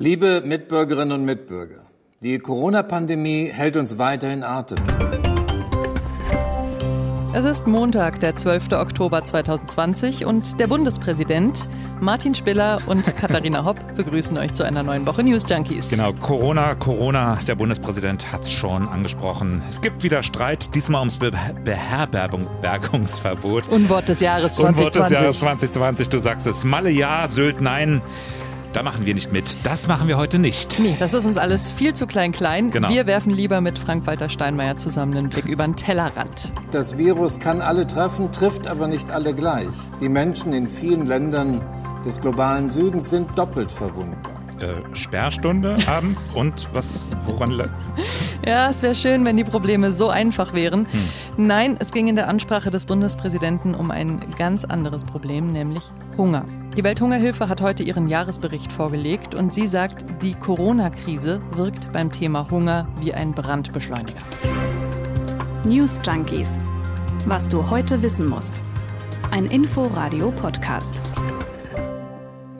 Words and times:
Liebe 0.00 0.42
Mitbürgerinnen 0.44 1.10
und 1.10 1.24
Mitbürger, 1.24 1.80
die 2.20 2.38
Corona-Pandemie 2.38 3.50
hält 3.52 3.76
uns 3.76 3.98
weiter 3.98 4.32
in 4.32 4.44
Atem. 4.44 4.78
Es 7.34 7.44
ist 7.44 7.66
Montag, 7.66 8.20
der 8.20 8.36
12. 8.36 8.70
Oktober 8.74 9.24
2020 9.24 10.24
und 10.24 10.60
der 10.60 10.68
Bundespräsident 10.68 11.68
Martin 12.00 12.36
Spiller 12.36 12.80
und 12.86 13.16
Katharina 13.16 13.64
Hopp 13.64 13.96
begrüßen 13.96 14.38
euch 14.38 14.54
zu 14.54 14.62
einer 14.62 14.84
neuen 14.84 15.04
Woche 15.04 15.24
News 15.24 15.42
Junkies. 15.48 15.90
Genau, 15.90 16.12
Corona, 16.12 16.76
Corona, 16.76 17.36
der 17.48 17.56
Bundespräsident 17.56 18.32
hat 18.32 18.42
es 18.42 18.52
schon 18.52 18.88
angesprochen. 18.88 19.64
Es 19.68 19.80
gibt 19.80 20.04
wieder 20.04 20.22
Streit, 20.22 20.76
diesmal 20.76 21.00
ums 21.00 21.16
Be 21.16 21.32
Beherbergungsverbot. 21.64 23.66
Unwort 23.68 24.08
des 24.08 24.20
Jahres 24.20 24.54
2020. 24.54 24.86
Unwort 24.86 24.94
des 24.94 25.20
Jahres 25.20 25.38
2020, 25.40 26.08
du 26.08 26.18
sagst 26.18 26.46
es. 26.46 26.62
Malle 26.62 26.90
ja, 26.90 27.26
Sylt 27.28 27.60
nein. 27.60 28.00
Da 28.72 28.82
machen 28.82 29.06
wir 29.06 29.14
nicht 29.14 29.32
mit. 29.32 29.56
Das 29.64 29.88
machen 29.88 30.08
wir 30.08 30.18
heute 30.18 30.38
nicht. 30.38 30.78
Nee, 30.78 30.96
das 30.98 31.14
ist 31.14 31.26
uns 31.26 31.36
alles 31.36 31.72
viel 31.72 31.94
zu 31.94 32.06
klein-klein. 32.06 32.70
Genau. 32.70 32.88
Wir 32.88 33.06
werfen 33.06 33.30
lieber 33.30 33.60
mit 33.60 33.78
Frank-Walter 33.78 34.28
Steinmeier 34.28 34.76
zusammen 34.76 35.12
den 35.12 35.28
Blick 35.30 35.46
über 35.46 35.64
den 35.64 35.76
Tellerrand. 35.76 36.52
Das 36.70 36.98
Virus 36.98 37.40
kann 37.40 37.62
alle 37.62 37.86
treffen, 37.86 38.30
trifft 38.30 38.66
aber 38.66 38.86
nicht 38.86 39.10
alle 39.10 39.34
gleich. 39.34 39.68
Die 40.00 40.08
Menschen 40.08 40.52
in 40.52 40.68
vielen 40.68 41.06
Ländern 41.06 41.60
des 42.04 42.20
globalen 42.20 42.70
Südens 42.70 43.10
sind 43.10 43.36
doppelt 43.36 43.72
verwundbar. 43.72 44.27
Äh, 44.60 44.94
Sperrstunde 44.94 45.76
abends 45.86 46.30
und 46.34 46.68
was, 46.72 47.08
woran? 47.24 47.70
Ja, 48.46 48.70
es 48.70 48.82
wäre 48.82 48.94
schön, 48.94 49.24
wenn 49.24 49.36
die 49.36 49.44
Probleme 49.44 49.92
so 49.92 50.08
einfach 50.08 50.52
wären. 50.52 50.86
Hm. 50.90 51.46
Nein, 51.46 51.76
es 51.78 51.92
ging 51.92 52.08
in 52.08 52.16
der 52.16 52.28
Ansprache 52.28 52.70
des 52.70 52.84
Bundespräsidenten 52.86 53.74
um 53.74 53.90
ein 53.90 54.20
ganz 54.36 54.64
anderes 54.64 55.04
Problem, 55.04 55.52
nämlich 55.52 55.84
Hunger. 56.16 56.44
Die 56.76 56.84
Welthungerhilfe 56.84 57.48
hat 57.48 57.60
heute 57.60 57.82
ihren 57.82 58.08
Jahresbericht 58.08 58.72
vorgelegt 58.72 59.34
und 59.34 59.52
sie 59.52 59.66
sagt, 59.66 60.04
die 60.22 60.34
Corona-Krise 60.34 61.40
wirkt 61.52 61.92
beim 61.92 62.10
Thema 62.10 62.50
Hunger 62.50 62.88
wie 63.00 63.14
ein 63.14 63.32
Brandbeschleuniger. 63.32 64.20
News 65.64 66.00
Junkies. 66.04 66.50
Was 67.26 67.48
du 67.48 67.68
heute 67.68 68.00
wissen 68.02 68.26
musst. 68.26 68.62
Ein 69.30 69.46
Info-Radio-Podcast. 69.46 70.94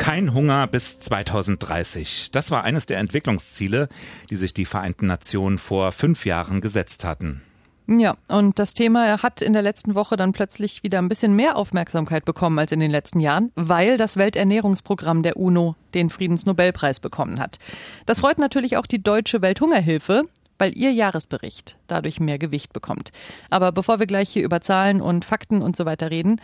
Kein 0.09 0.33
Hunger 0.33 0.67
bis 0.67 1.01
2030. 1.01 2.31
Das 2.33 2.51
war 2.51 2.65
eines 2.65 2.87
der 2.87 2.97
Entwicklungsziele, 2.97 3.91
die 4.31 4.37
sich 4.37 4.55
die 4.55 4.65
Vereinten 4.65 5.05
Nationen 5.05 5.59
vor 5.59 5.93
fünf 5.93 6.25
Jahren 6.25 6.63
gesetzt 6.63 7.05
hatten. 7.05 7.43
Ja, 7.87 8.17
und 8.27 8.59
das 8.59 8.73
Thema 8.73 9.23
hat 9.23 9.43
in 9.43 9.53
der 9.53 9.61
letzten 9.61 9.95
Woche 9.95 10.17
dann 10.17 10.33
plötzlich 10.33 10.83
wieder 10.83 10.99
ein 10.99 11.11
bisschen 11.11 11.37
mehr 11.37 11.57
Aufmerksamkeit 11.57 12.25
bekommen 12.25 12.59
als 12.59 12.73
in 12.73 12.81
den 12.81 12.91
letzten 12.91 13.21
Jahren, 13.21 13.53
weil 13.55 13.99
das 13.99 14.17
Welternährungsprogramm 14.17 15.23
der 15.23 15.37
UNO 15.37 15.75
den 15.93 16.09
Friedensnobelpreis 16.09 17.01
bekommen 17.01 17.39
hat. 17.39 17.59
Das 18.07 18.21
freut 18.21 18.39
natürlich 18.39 18.79
auch 18.79 18.87
die 18.87 19.03
Deutsche 19.03 19.43
Welthungerhilfe, 19.43 20.25
weil 20.59 20.77
ihr 20.77 20.93
Jahresbericht 20.93 21.79
dadurch 21.87 22.21
mehr 22.21 22.39
Gewicht 22.39 22.73
bekommt. 22.73 23.13
Aber 23.51 23.73
bevor 23.73 23.99
wir 23.99 24.07
gleich 24.07 24.29
hier 24.29 24.45
über 24.45 24.61
Zahlen 24.61 25.01
und 25.01 25.25
Fakten 25.25 25.63
und 25.63 25.77
so 25.77 25.87
weiter 25.87 26.11
reden, 26.11 26.41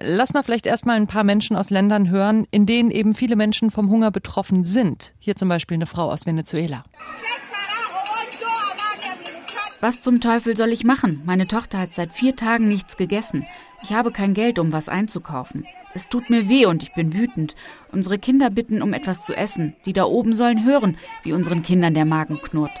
lass 0.00 0.34
mal 0.34 0.42
vielleicht 0.42 0.66
erstmal 0.66 0.96
ein 0.96 1.06
paar 1.06 1.24
Menschen 1.24 1.56
aus 1.56 1.70
Ländern 1.70 2.10
hören, 2.10 2.46
in 2.50 2.66
denen 2.66 2.90
eben 2.90 3.14
viele 3.14 3.36
Menschen 3.36 3.70
vom 3.70 3.90
Hunger 3.90 4.10
betroffen 4.10 4.64
sind. 4.64 5.12
Hier 5.18 5.36
zum 5.36 5.48
Beispiel 5.48 5.76
eine 5.76 5.86
Frau 5.86 6.10
aus 6.10 6.26
Venezuela. 6.26 6.84
Was 9.80 10.02
zum 10.02 10.20
Teufel 10.20 10.56
soll 10.56 10.70
ich 10.70 10.82
machen? 10.82 11.22
Meine 11.24 11.46
Tochter 11.46 11.78
hat 11.78 11.94
seit 11.94 12.10
vier 12.10 12.34
Tagen 12.34 12.66
nichts 12.66 12.96
gegessen. 12.96 13.46
Ich 13.84 13.92
habe 13.92 14.10
kein 14.10 14.34
Geld, 14.34 14.58
um 14.58 14.72
was 14.72 14.88
einzukaufen. 14.88 15.64
Es 15.94 16.08
tut 16.08 16.30
mir 16.30 16.48
weh 16.48 16.66
und 16.66 16.82
ich 16.82 16.94
bin 16.94 17.14
wütend. 17.14 17.54
Unsere 17.92 18.18
Kinder 18.18 18.50
bitten 18.50 18.82
um 18.82 18.92
etwas 18.92 19.24
zu 19.24 19.34
essen. 19.34 19.76
Die 19.86 19.92
da 19.92 20.04
oben 20.04 20.34
sollen 20.34 20.64
hören, 20.64 20.98
wie 21.22 21.32
unseren 21.32 21.62
Kindern 21.62 21.94
der 21.94 22.06
Magen 22.06 22.40
knurrt. 22.42 22.72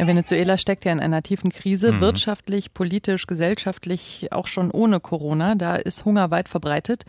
Ja, 0.00 0.06
Venezuela 0.06 0.56
steckt 0.56 0.86
ja 0.86 0.92
in 0.92 1.00
einer 1.00 1.22
tiefen 1.22 1.50
Krise, 1.50 1.92
mhm. 1.92 2.00
wirtschaftlich, 2.00 2.72
politisch, 2.72 3.26
gesellschaftlich, 3.26 4.28
auch 4.30 4.46
schon 4.46 4.70
ohne 4.70 4.98
Corona. 4.98 5.56
Da 5.56 5.76
ist 5.76 6.06
Hunger 6.06 6.30
weit 6.30 6.48
verbreitet. 6.48 7.04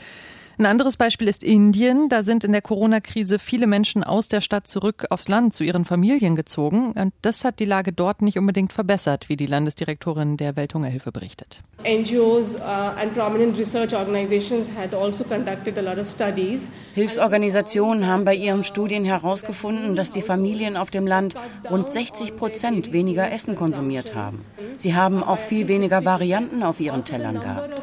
Ein 0.58 0.66
anderes 0.66 0.98
Beispiel 0.98 1.30
ist 1.30 1.42
Indien. 1.42 2.10
Da 2.10 2.24
sind 2.24 2.44
in 2.44 2.52
der 2.52 2.62
Corona-Krise 2.62 3.40
viele 3.40 3.66
Menschen 3.66 4.04
aus 4.04 4.28
der 4.28 4.42
Stadt 4.42 4.68
zurück 4.68 5.06
aufs 5.10 5.30
Land 5.30 5.54
zu 5.54 5.64
ihren 5.64 5.86
Familien 5.86 6.36
gezogen. 6.36 6.92
Und 6.92 7.14
das 7.22 7.46
hat 7.46 7.60
die 7.62 7.66
Lage 7.66 7.94
dort 7.94 8.22
nicht 8.22 8.38
unbedingt 8.38 8.74
verbessert, 8.74 9.30
wie 9.30 9.38
die 9.38 9.46
Landesdirektorin 9.46 10.36
der 10.36 10.58
Welthungerhilfe 10.58 11.14
berichtet. 11.14 11.62
NGOs 11.84 12.56
uh, 12.56 13.00
and 13.00 13.14
prominent 13.14 13.58
research 13.58 13.94
organizations 13.94 14.70
had 14.70 14.94
also 14.94 15.24
conducted 15.24 15.78
a 15.78 15.82
lot 15.82 15.98
of 15.98 16.08
studies. 16.10 16.72
Hilfsorganisationen 16.94 18.08
haben 18.08 18.26
bei 18.26 18.36
ihren 18.36 18.64
Studien 18.64 19.06
herausgefunden, 19.06 19.96
dass 19.96 20.12
die 20.12 20.22
Familien 20.22 20.78
auf 20.78 20.90
dem 20.90 21.08
Land 21.08 21.36
rund 21.70 21.90
60 21.90 22.36
Prozent 22.38 22.92
weniger 22.92 23.32
Essen 23.32 23.56
konsumiert 23.56 24.16
haben. 24.16 24.46
Sie 24.78 24.96
haben 24.96 25.24
auch 25.24 25.40
viel 25.40 25.68
weniger 25.68 26.04
Varianten 26.06 26.64
auf 26.64 26.80
ihren 26.80 27.04
Tellern 27.04 27.40
gehabt. 27.40 27.82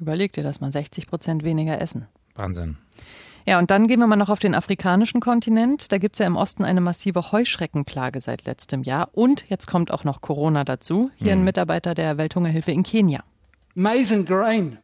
Überleg 0.00 0.32
dir 0.32 0.42
das 0.42 0.60
mal, 0.60 0.72
60 0.72 1.06
Prozent 1.06 1.44
weniger 1.44 1.80
Essen. 1.80 2.06
Wahnsinn. 2.34 2.78
Ja, 3.48 3.58
und 3.58 3.70
dann 3.70 3.86
gehen 3.86 3.98
wir 3.98 4.06
mal 4.06 4.16
noch 4.16 4.28
auf 4.28 4.40
den 4.40 4.54
afrikanischen 4.54 5.22
Kontinent. 5.22 5.90
Da 5.90 5.96
gibt 5.96 6.16
es 6.16 6.18
ja 6.18 6.26
im 6.26 6.36
Osten 6.36 6.64
eine 6.64 6.82
massive 6.82 7.32
Heuschreckenplage 7.32 8.20
seit 8.20 8.44
letztem 8.44 8.82
Jahr. 8.82 9.08
Und 9.12 9.46
jetzt 9.48 9.66
kommt 9.66 9.90
auch 9.90 10.04
noch 10.04 10.20
Corona 10.20 10.64
dazu. 10.64 11.10
Hier 11.16 11.32
ein 11.32 11.44
Mitarbeiter 11.44 11.94
der 11.94 12.18
Welthungerhilfe 12.18 12.72
in 12.72 12.82
Kenia. 12.82 13.24
Maize 13.74 14.14
and 14.14 14.26
grain 14.26 14.76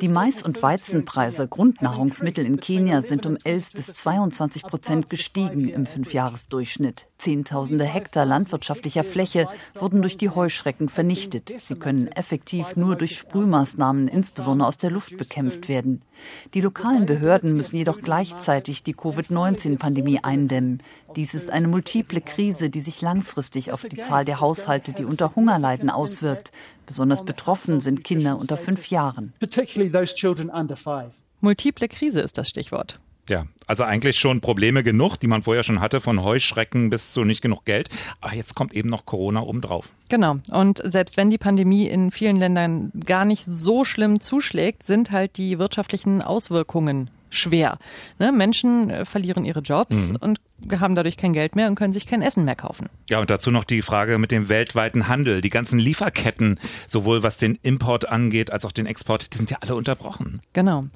die 0.00 0.08
Mais- 0.08 0.42
und 0.42 0.62
Weizenpreise, 0.62 1.46
Grundnahrungsmittel 1.46 2.46
in 2.46 2.58
Kenia, 2.58 3.02
sind 3.02 3.26
um 3.26 3.36
11 3.44 3.72
bis 3.72 3.92
22 3.92 4.62
Prozent 4.62 5.10
gestiegen 5.10 5.68
im 5.68 5.84
Fünfjahresdurchschnitt. 5.84 7.06
Zehntausende 7.18 7.84
Hektar 7.84 8.26
landwirtschaftlicher 8.26 9.02
Fläche 9.02 9.48
wurden 9.74 10.02
durch 10.02 10.18
die 10.18 10.28
Heuschrecken 10.28 10.88
vernichtet. 10.88 11.52
Sie 11.60 11.74
können 11.74 12.08
effektiv 12.08 12.76
nur 12.76 12.96
durch 12.96 13.16
Sprühmaßnahmen, 13.16 14.06
insbesondere 14.08 14.68
aus 14.68 14.78
der 14.78 14.90
Luft, 14.90 15.16
bekämpft 15.16 15.68
werden. 15.68 16.02
Die 16.54 16.60
lokalen 16.60 17.06
Behörden 17.06 17.56
müssen 17.56 17.76
jedoch 17.76 18.00
gleichzeitig 18.00 18.82
die 18.82 18.92
Covid-19-Pandemie 18.92 20.20
eindämmen. 20.22 20.82
Dies 21.16 21.34
ist 21.34 21.50
eine 21.50 21.68
multiple 21.68 22.20
Krise, 22.20 22.68
die 22.68 22.82
sich 22.82 23.00
langfristig 23.00 23.72
auf 23.72 23.82
die 23.82 23.96
Zahl 23.96 24.24
der 24.24 24.40
Haushalte, 24.40 24.92
die 24.92 25.04
unter 25.04 25.34
Hunger 25.34 25.58
leiden, 25.58 25.88
auswirkt. 25.88 26.52
Besonders 26.86 27.24
betroffen 27.24 27.80
sind 27.80 28.04
Kinder 28.04 28.38
unter 28.38 28.56
fünf 28.56 28.88
Jahren. 28.88 29.32
Multiple 31.40 31.88
Krise 31.88 32.20
ist 32.20 32.38
das 32.38 32.48
Stichwort. 32.48 33.00
Ja, 33.28 33.46
also 33.66 33.82
eigentlich 33.82 34.18
schon 34.18 34.40
Probleme 34.40 34.84
genug, 34.84 35.16
die 35.16 35.26
man 35.26 35.42
vorher 35.42 35.64
schon 35.64 35.80
hatte, 35.80 36.00
von 36.00 36.22
Heuschrecken 36.22 36.90
bis 36.90 37.12
zu 37.12 37.24
nicht 37.24 37.42
genug 37.42 37.64
Geld. 37.64 37.88
Aber 38.20 38.34
jetzt 38.34 38.54
kommt 38.54 38.72
eben 38.72 38.88
noch 38.88 39.04
Corona 39.04 39.40
obendrauf. 39.40 39.88
Genau. 40.08 40.36
Und 40.52 40.80
selbst 40.84 41.16
wenn 41.16 41.30
die 41.30 41.38
Pandemie 41.38 41.86
in 41.86 42.12
vielen 42.12 42.36
Ländern 42.36 42.92
gar 43.04 43.24
nicht 43.24 43.44
so 43.44 43.84
schlimm 43.84 44.20
zuschlägt, 44.20 44.84
sind 44.84 45.10
halt 45.10 45.36
die 45.36 45.58
wirtschaftlichen 45.58 46.22
Auswirkungen 46.22 47.10
schwer. 47.30 47.78
Ne? 48.18 48.32
Menschen 48.32 48.90
äh, 48.90 49.04
verlieren 49.04 49.44
ihre 49.44 49.60
Jobs 49.60 50.10
mhm. 50.10 50.16
und 50.16 50.40
haben 50.80 50.94
dadurch 50.94 51.16
kein 51.16 51.32
Geld 51.32 51.54
mehr 51.54 51.68
und 51.68 51.74
können 51.74 51.92
sich 51.92 52.06
kein 52.06 52.22
Essen 52.22 52.44
mehr 52.44 52.54
kaufen. 52.54 52.88
Ja, 53.10 53.20
und 53.20 53.28
dazu 53.28 53.50
noch 53.50 53.64
die 53.64 53.82
Frage 53.82 54.18
mit 54.18 54.30
dem 54.30 54.48
weltweiten 54.48 55.08
Handel. 55.08 55.40
Die 55.40 55.50
ganzen 55.50 55.78
Lieferketten, 55.78 56.58
sowohl 56.86 57.22
was 57.22 57.36
den 57.36 57.58
Import 57.62 58.08
angeht 58.08 58.50
als 58.50 58.64
auch 58.64 58.72
den 58.72 58.86
Export, 58.86 59.34
die 59.34 59.36
sind 59.36 59.50
ja 59.50 59.58
alle 59.60 59.74
unterbrochen. 59.74 60.40
Genau. 60.52 60.86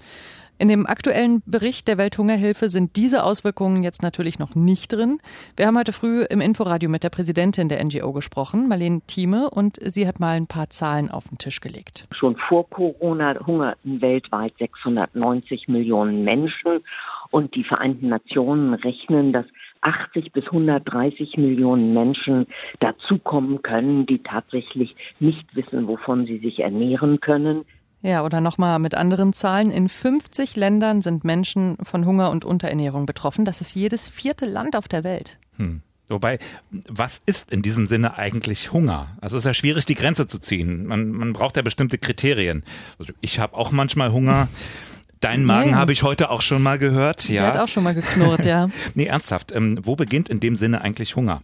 In 0.61 0.69
dem 0.69 0.87
aktuellen 0.87 1.43
Bericht 1.47 1.89
der 1.89 1.97
Welthungerhilfe 1.97 2.69
sind 2.69 2.97
diese 2.97 3.25
Auswirkungen 3.25 3.83
jetzt 3.83 4.03
natürlich 4.03 4.39
noch 4.39 4.55
nicht 4.55 4.93
drin. 4.93 5.17
Wir 5.57 5.67
haben 5.67 5.79
heute 5.79 5.95
früh 5.95 6.23
im 6.29 6.43
Inforadio 6.43 6.91
mit 6.91 7.03
der 7.03 7.09
Präsidentin 7.09 7.71
der 7.71 7.83
NGO 7.83 8.13
gesprochen, 8.13 8.69
Marlene 8.69 9.01
Thieme, 9.07 9.49
und 9.49 9.79
sie 9.81 10.07
hat 10.07 10.21
mal 10.21 10.37
ein 10.37 10.49
paar 10.49 10.69
Zahlen 10.69 11.11
auf 11.11 11.27
den 11.29 11.39
Tisch 11.39 11.63
gelegt. 11.63 12.07
Schon 12.15 12.37
vor 12.37 12.69
Corona 12.69 13.35
hungerten 13.47 14.03
weltweit 14.03 14.53
690 14.59 15.69
Millionen 15.69 16.25
Menschen 16.25 16.85
und 17.31 17.55
die 17.55 17.65
Vereinten 17.65 18.11
Nationen 18.11 18.75
rechnen, 18.75 19.33
dass 19.33 19.47
80 19.81 20.33
bis 20.33 20.45
130 20.45 21.39
Millionen 21.39 21.95
Menschen 21.95 22.47
dazukommen 22.81 23.63
können, 23.63 24.05
die 24.05 24.23
tatsächlich 24.23 24.95
nicht 25.21 25.57
wissen, 25.57 25.89
wovon 25.89 26.27
sie 26.27 26.37
sich 26.37 26.61
ernähren 26.61 27.21
können. 27.21 27.65
Ja, 28.03 28.25
oder 28.25 28.41
nochmal 28.41 28.79
mit 28.79 28.95
anderen 28.95 29.33
Zahlen. 29.33 29.71
In 29.71 29.89
50 29.89 30.57
Ländern 30.57 31.03
sind 31.03 31.25
Menschen 31.25 31.77
von 31.83 32.07
Hunger 32.07 32.31
und 32.31 32.45
Unterernährung 32.45 33.05
betroffen. 33.07 33.45
Das 33.45 33.61
ist 33.61 33.75
jedes 33.75 34.09
vierte 34.09 34.47
Land 34.47 34.75
auf 34.75 34.89
der 34.89 35.05
Welt. 35.05 35.39
Hm. 35.57 35.83
Wobei, 36.09 36.41
was 36.89 37.23
ist 37.25 37.53
in 37.53 37.63
diesem 37.63 37.87
Sinne 37.87 38.19
eigentlich 38.19 38.73
Hunger? 38.73 39.17
Also 39.21 39.37
es 39.37 39.43
ist 39.43 39.47
ja 39.47 39.55
schwierig, 39.55 39.87
die 39.87 39.95
Grenze 39.95 40.27
zu 40.27 40.41
ziehen. 40.41 40.87
Man, 40.87 41.11
man 41.11 41.33
braucht 41.33 41.57
ja 41.57 41.63
bestimmte 41.63 41.99
Kriterien. 41.99 42.65
Also 42.99 43.13
ich 43.21 43.39
habe 43.39 43.57
auch 43.57 43.71
manchmal 43.71 44.13
Hunger. 44.13 44.49
Deinen 45.21 45.45
Magen 45.45 45.71
nee. 45.71 45.77
habe 45.77 45.93
ich 45.93 46.03
heute 46.03 46.31
auch 46.31 46.41
schon 46.41 46.63
mal 46.63 46.79
gehört. 46.79 47.29
Ja. 47.29 47.43
Der 47.43 47.53
hat 47.53 47.57
auch 47.59 47.69
schon 47.69 47.85
mal 47.85 47.95
geknurrt, 47.95 48.47
ja. 48.47 48.71
nee, 48.95 49.05
ernsthaft. 49.05 49.53
Ähm, 49.53 49.79
wo 49.83 49.95
beginnt 49.95 50.31
in 50.31 50.41
dem 50.41 50.57
Sinne 50.57 50.81
eigentlich 50.81 51.15
Hunger? 51.15 51.43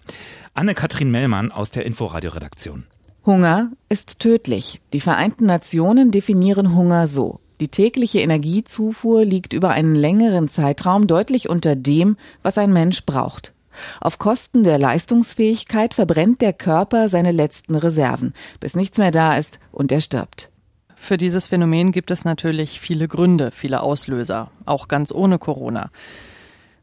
Anne-Kathrin 0.55 1.11
Mellmann 1.11 1.53
aus 1.53 1.71
der 1.71 1.85
Inforadio-Redaktion. 1.85 2.87
Hunger 3.27 3.73
ist 3.89 4.21
tödlich. 4.21 4.81
Die 4.93 5.01
Vereinten 5.01 5.47
Nationen 5.47 6.13
definieren 6.13 6.77
Hunger 6.77 7.09
so. 7.09 7.41
Die 7.59 7.67
tägliche 7.67 8.21
Energiezufuhr 8.21 9.25
liegt 9.25 9.53
über 9.53 9.71
einen 9.71 9.97
längeren 9.97 10.49
Zeitraum 10.49 11.09
deutlich 11.09 11.49
unter 11.49 11.75
dem, 11.75 12.17
was 12.45 12.57
ein 12.57 12.73
Mensch 12.73 13.05
braucht. 13.05 13.53
Auf 14.01 14.21
Kosten 14.21 14.63
der 14.63 14.79
Leistungsfähigkeit 14.79 15.93
verbrennt 15.93 16.41
der 16.41 16.53
Körper 16.53 17.09
seine 17.09 17.33
letzten 17.33 17.75
Reserven, 17.75 18.33
bis 18.61 18.77
nichts 18.77 18.97
mehr 18.97 19.11
da 19.11 19.37
ist 19.37 19.59
und 19.73 19.91
er 19.91 20.01
stirbt. 20.01 20.51
Für 20.95 21.17
dieses 21.17 21.49
Phänomen 21.49 21.91
gibt 21.91 22.13
es 22.13 22.25
natürlich 22.25 22.79
viele 22.79 23.09
Gründe, 23.09 23.51
viele 23.51 23.81
Auslöser, 23.81 24.53
auch 24.67 24.87
ganz 24.87 25.11
ohne 25.13 25.41
Corona. 25.41 25.91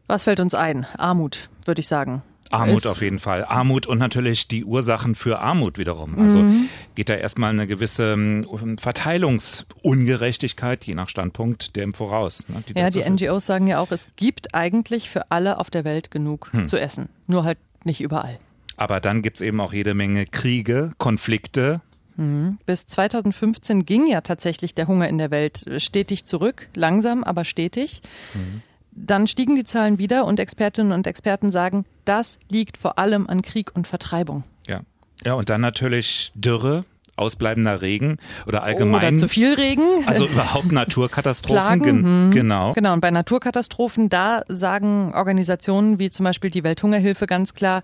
Was 0.07 0.25
fällt 0.25 0.41
uns 0.41 0.53
ein? 0.55 0.85
Armut, 0.97 1.49
würde 1.63 1.79
ich 1.79 1.87
sagen. 1.87 2.21
Armut 2.53 2.87
auf 2.87 3.01
jeden 3.01 3.19
Fall. 3.19 3.43
Armut 3.45 3.87
und 3.87 3.97
natürlich 3.97 4.47
die 4.47 4.63
Ursachen 4.63 5.15
für 5.15 5.39
Armut 5.39 5.77
wiederum. 5.77 6.19
Also 6.19 6.39
mhm. 6.39 6.69
geht 6.95 7.09
da 7.09 7.15
erstmal 7.15 7.49
eine 7.49 7.67
gewisse 7.67 8.13
ähm, 8.13 8.77
Verteilungsungerechtigkeit, 8.79 10.85
je 10.85 10.95
nach 10.95 11.09
Standpunkt, 11.09 11.75
dem 11.75 11.93
voraus. 11.93 12.45
Ne, 12.47 12.63
die 12.67 12.79
ja, 12.79 12.89
die 12.89 13.03
NGOs 13.03 13.45
sagen 13.45 13.67
ja 13.67 13.79
auch, 13.79 13.91
es 13.91 14.07
gibt 14.15 14.55
eigentlich 14.55 15.09
für 15.09 15.31
alle 15.31 15.59
auf 15.59 15.69
der 15.69 15.83
Welt 15.83 16.11
genug 16.11 16.49
hm. 16.51 16.65
zu 16.65 16.79
essen. 16.79 17.09
Nur 17.27 17.43
halt 17.43 17.57
nicht 17.83 18.01
überall. 18.01 18.39
Aber 18.77 18.99
dann 18.99 19.21
gibt 19.21 19.37
es 19.37 19.41
eben 19.41 19.59
auch 19.59 19.73
jede 19.73 19.93
Menge 19.93 20.25
Kriege, 20.25 20.93
Konflikte, 20.97 21.81
mhm. 22.15 22.57
bis 22.65 22.85
2015 22.85 23.85
ging 23.85 24.07
ja 24.07 24.21
tatsächlich 24.21 24.75
der 24.75 24.87
Hunger 24.87 25.07
in 25.07 25.17
der 25.17 25.31
Welt 25.31 25.65
stetig 25.77 26.25
zurück, 26.25 26.69
langsam, 26.75 27.23
aber 27.23 27.45
stetig. 27.45 28.01
Mhm. 28.33 28.61
Dann 28.95 29.27
stiegen 29.27 29.55
die 29.55 29.63
Zahlen 29.63 29.97
wieder 29.97 30.25
und 30.25 30.39
Expertinnen 30.39 30.91
und 30.91 31.07
Experten 31.07 31.51
sagen, 31.51 31.85
das 32.05 32.37
liegt 32.51 32.77
vor 32.77 32.99
allem 32.99 33.27
an 33.27 33.41
Krieg 33.41 33.71
und 33.75 33.87
Vertreibung. 33.87 34.43
Ja. 34.67 34.81
Ja, 35.23 35.33
und 35.33 35.49
dann 35.49 35.61
natürlich 35.61 36.31
Dürre, 36.35 36.85
ausbleibender 37.15 37.81
Regen 37.81 38.17
oder 38.47 38.63
allgemein. 38.63 39.09
Oder 39.09 39.15
zu 39.15 39.27
viel 39.27 39.53
Regen. 39.53 39.83
Also 40.05 40.25
überhaupt 40.25 40.71
Naturkatastrophen. 40.71 41.55
Plagen, 41.55 41.83
gen 41.83 42.25
mhm. 42.25 42.31
genau. 42.31 42.73
Genau. 42.73 42.93
Und 42.93 43.01
bei 43.01 43.11
Naturkatastrophen, 43.11 44.09
da 44.09 44.43
sagen 44.47 45.13
Organisationen 45.13 45.99
wie 45.99 46.09
zum 46.09 46.23
Beispiel 46.23 46.49
die 46.49 46.63
Welthungerhilfe 46.63 47.27
ganz 47.27 47.53
klar, 47.53 47.83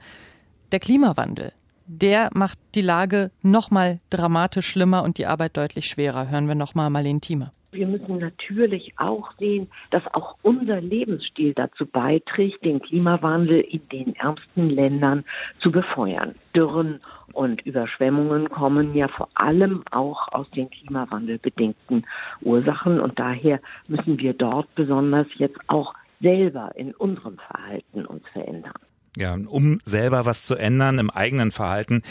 der 0.71 0.79
Klimawandel, 0.79 1.51
der 1.89 2.29
macht 2.35 2.59
die 2.75 2.81
Lage 2.81 3.31
nochmal 3.41 3.99
dramatisch 4.11 4.67
schlimmer 4.67 5.03
und 5.03 5.17
die 5.17 5.25
Arbeit 5.25 5.57
deutlich 5.57 5.87
schwerer. 5.87 6.29
Hören 6.29 6.47
wir 6.47 6.53
nochmal 6.53 6.91
Marlene 6.91 7.19
Thieme. 7.19 7.51
Wir 7.71 7.87
müssen 7.87 8.17
natürlich 8.17 8.93
auch 8.97 9.31
sehen, 9.39 9.67
dass 9.91 10.03
auch 10.13 10.35
unser 10.41 10.81
Lebensstil 10.81 11.53
dazu 11.53 11.85
beiträgt, 11.85 12.63
den 12.63 12.79
Klimawandel 12.79 13.61
in 13.61 13.87
den 13.89 14.15
ärmsten 14.15 14.69
Ländern 14.69 15.23
zu 15.59 15.71
befeuern. 15.71 16.33
Dürren 16.55 16.99
und 17.33 17.61
Überschwemmungen 17.65 18.49
kommen 18.49 18.95
ja 18.95 19.07
vor 19.07 19.29
allem 19.35 19.83
auch 19.91 20.31
aus 20.31 20.49
den 20.51 20.69
klimawandelbedingten 20.69 22.05
Ursachen 22.41 22.99
und 22.99 23.19
daher 23.19 23.59
müssen 23.87 24.17
wir 24.19 24.33
dort 24.33 24.73
besonders 24.75 25.27
jetzt 25.37 25.59
auch 25.67 25.93
selber 26.21 26.71
in 26.75 26.93
unserem 26.95 27.37
Verhalten 27.37 28.05
uns 28.05 28.23
verändern. 28.33 28.73
Ja, 29.19 29.37
um 29.47 29.79
selber 29.83 30.25
was 30.25 30.45
zu 30.45 30.55
ändern 30.55 30.97
im 30.97 31.09
eigenen 31.09 31.51
Verhalten, 31.51 32.03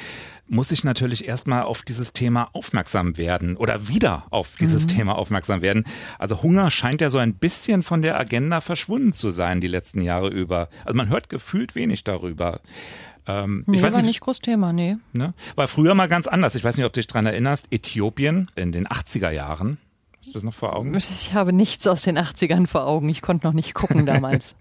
muss 0.46 0.72
ich 0.72 0.84
natürlich 0.84 1.26
erstmal 1.26 1.62
auf 1.62 1.80
dieses 1.80 2.12
Thema 2.12 2.50
aufmerksam 2.52 3.16
werden 3.16 3.56
oder 3.56 3.88
wieder 3.88 4.26
auf 4.28 4.56
dieses 4.60 4.82
mhm. 4.82 4.88
Thema 4.88 5.16
aufmerksam 5.16 5.62
werden. 5.62 5.84
Also 6.18 6.42
Hunger 6.42 6.70
scheint 6.70 7.00
ja 7.00 7.08
so 7.08 7.16
ein 7.16 7.32
bisschen 7.32 7.82
von 7.82 8.02
der 8.02 8.20
Agenda 8.20 8.60
verschwunden 8.60 9.14
zu 9.14 9.30
sein 9.30 9.62
die 9.62 9.68
letzten 9.68 10.02
Jahre 10.02 10.28
über. 10.28 10.68
Also 10.84 10.98
man 10.98 11.08
hört 11.08 11.30
gefühlt 11.30 11.74
wenig 11.74 12.04
darüber. 12.04 12.60
Ähm, 13.26 13.64
nee, 13.66 13.78
ich 13.78 13.82
weiß 13.82 13.94
war 13.94 14.02
nicht, 14.02 14.08
nicht 14.08 14.20
groß 14.20 14.40
Thema, 14.40 14.74
nee. 14.74 14.98
Ne? 15.14 15.32
War 15.54 15.66
früher 15.66 15.94
mal 15.94 16.08
ganz 16.08 16.26
anders. 16.26 16.56
Ich 16.56 16.64
weiß 16.64 16.76
nicht, 16.76 16.84
ob 16.84 16.92
du 16.92 17.00
dich 17.00 17.06
dran 17.06 17.24
erinnerst. 17.24 17.68
Äthiopien 17.70 18.50
in 18.54 18.70
den 18.70 18.86
80er 18.86 19.30
Jahren. 19.30 19.78
Ist 20.22 20.34
das 20.34 20.42
noch 20.42 20.54
vor 20.54 20.76
Augen? 20.76 20.94
Ich 20.94 21.32
habe 21.32 21.54
nichts 21.54 21.86
aus 21.86 22.02
den 22.02 22.18
80ern 22.18 22.66
vor 22.66 22.86
Augen. 22.86 23.08
Ich 23.08 23.22
konnte 23.22 23.46
noch 23.46 23.54
nicht 23.54 23.72
gucken 23.72 24.04
damals. 24.06 24.56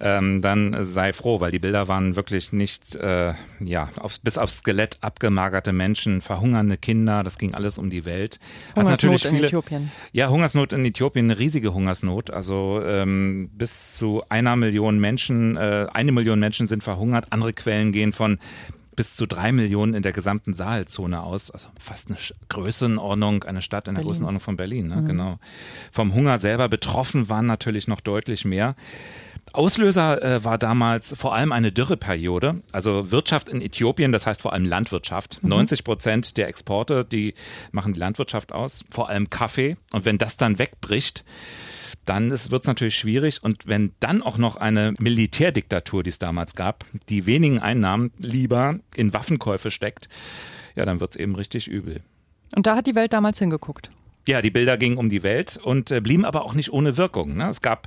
Ähm, 0.00 0.42
dann 0.42 0.84
sei 0.84 1.12
froh, 1.12 1.40
weil 1.40 1.50
die 1.50 1.58
Bilder 1.58 1.88
waren 1.88 2.16
wirklich 2.16 2.52
nicht, 2.52 2.94
äh, 2.96 3.34
ja, 3.60 3.90
aufs, 3.96 4.18
bis 4.18 4.38
aufs 4.38 4.58
Skelett 4.58 4.98
abgemagerte 5.00 5.72
Menschen, 5.72 6.20
verhungernde 6.22 6.76
Kinder, 6.76 7.22
das 7.22 7.38
ging 7.38 7.54
alles 7.54 7.78
um 7.78 7.90
die 7.90 8.04
Welt. 8.04 8.38
Hungersnot 8.76 9.20
viele, 9.20 9.38
in 9.38 9.44
Äthiopien. 9.44 9.90
Ja, 10.12 10.28
Hungersnot 10.28 10.72
in 10.72 10.84
Äthiopien, 10.84 11.26
eine 11.26 11.38
riesige 11.38 11.74
Hungersnot. 11.74 12.30
Also 12.30 12.80
ähm, 12.84 13.50
bis 13.52 13.94
zu 13.94 14.22
einer 14.28 14.56
Million 14.56 14.98
Menschen, 14.98 15.56
äh, 15.56 15.86
eine 15.92 16.12
Million 16.12 16.38
Menschen 16.38 16.66
sind 16.66 16.84
verhungert. 16.84 17.26
Andere 17.30 17.52
Quellen 17.52 17.92
gehen 17.92 18.12
von 18.12 18.38
bis 18.98 19.14
zu 19.14 19.26
drei 19.26 19.52
Millionen 19.52 19.94
in 19.94 20.02
der 20.02 20.10
gesamten 20.10 20.54
Sahelzone 20.54 21.22
aus. 21.22 21.52
Also 21.52 21.68
fast 21.78 22.08
eine 22.08 22.18
Größenordnung, 22.48 23.44
eine 23.44 23.62
Stadt 23.62 23.86
in 23.86 23.94
der 23.94 24.00
Berlin. 24.00 24.08
Größenordnung 24.08 24.40
von 24.40 24.56
Berlin. 24.56 24.88
Ne? 24.88 24.96
Mhm. 24.96 25.06
Genau. 25.06 25.38
Vom 25.92 26.14
Hunger 26.14 26.40
selber 26.40 26.68
betroffen 26.68 27.28
waren 27.28 27.46
natürlich 27.46 27.86
noch 27.86 28.00
deutlich 28.00 28.44
mehr. 28.44 28.74
Auslöser 29.52 30.22
äh, 30.22 30.44
war 30.44 30.58
damals 30.58 31.14
vor 31.16 31.34
allem 31.34 31.52
eine 31.52 31.72
Dürreperiode. 31.72 32.62
Also 32.72 33.10
Wirtschaft 33.10 33.48
in 33.48 33.60
Äthiopien, 33.60 34.12
das 34.12 34.26
heißt 34.26 34.42
vor 34.42 34.52
allem 34.52 34.64
Landwirtschaft. 34.64 35.42
Mhm. 35.42 35.50
90 35.50 35.84
Prozent 35.84 36.36
der 36.36 36.48
Exporte, 36.48 37.04
die 37.04 37.34
machen 37.72 37.92
die 37.92 38.00
Landwirtschaft 38.00 38.52
aus, 38.52 38.84
vor 38.90 39.08
allem 39.08 39.30
Kaffee. 39.30 39.76
Und 39.92 40.04
wenn 40.04 40.18
das 40.18 40.36
dann 40.36 40.58
wegbricht, 40.58 41.24
dann 42.04 42.30
wird 42.30 42.62
es 42.62 42.66
natürlich 42.66 42.96
schwierig. 42.96 43.42
Und 43.42 43.66
wenn 43.66 43.92
dann 44.00 44.22
auch 44.22 44.38
noch 44.38 44.56
eine 44.56 44.94
Militärdiktatur, 44.98 46.02
die 46.02 46.10
es 46.10 46.18
damals 46.18 46.54
gab, 46.54 46.84
die 47.08 47.26
wenigen 47.26 47.58
Einnahmen 47.58 48.12
lieber 48.18 48.78
in 48.96 49.12
Waffenkäufe 49.12 49.70
steckt, 49.70 50.08
ja, 50.74 50.84
dann 50.84 51.00
wird 51.00 51.10
es 51.10 51.16
eben 51.16 51.34
richtig 51.34 51.68
übel. 51.68 52.02
Und 52.56 52.66
da 52.66 52.76
hat 52.76 52.86
die 52.86 52.94
Welt 52.94 53.12
damals 53.12 53.38
hingeguckt. 53.38 53.90
Ja, 54.28 54.42
die 54.42 54.50
Bilder 54.50 54.76
gingen 54.76 54.98
um 54.98 55.08
die 55.08 55.22
Welt 55.22 55.58
und 55.62 55.90
äh, 55.90 56.02
blieben 56.02 56.26
aber 56.26 56.44
auch 56.44 56.52
nicht 56.52 56.70
ohne 56.70 56.98
Wirkung. 56.98 57.38
Ne? 57.38 57.48
Es 57.48 57.62
gab 57.62 57.86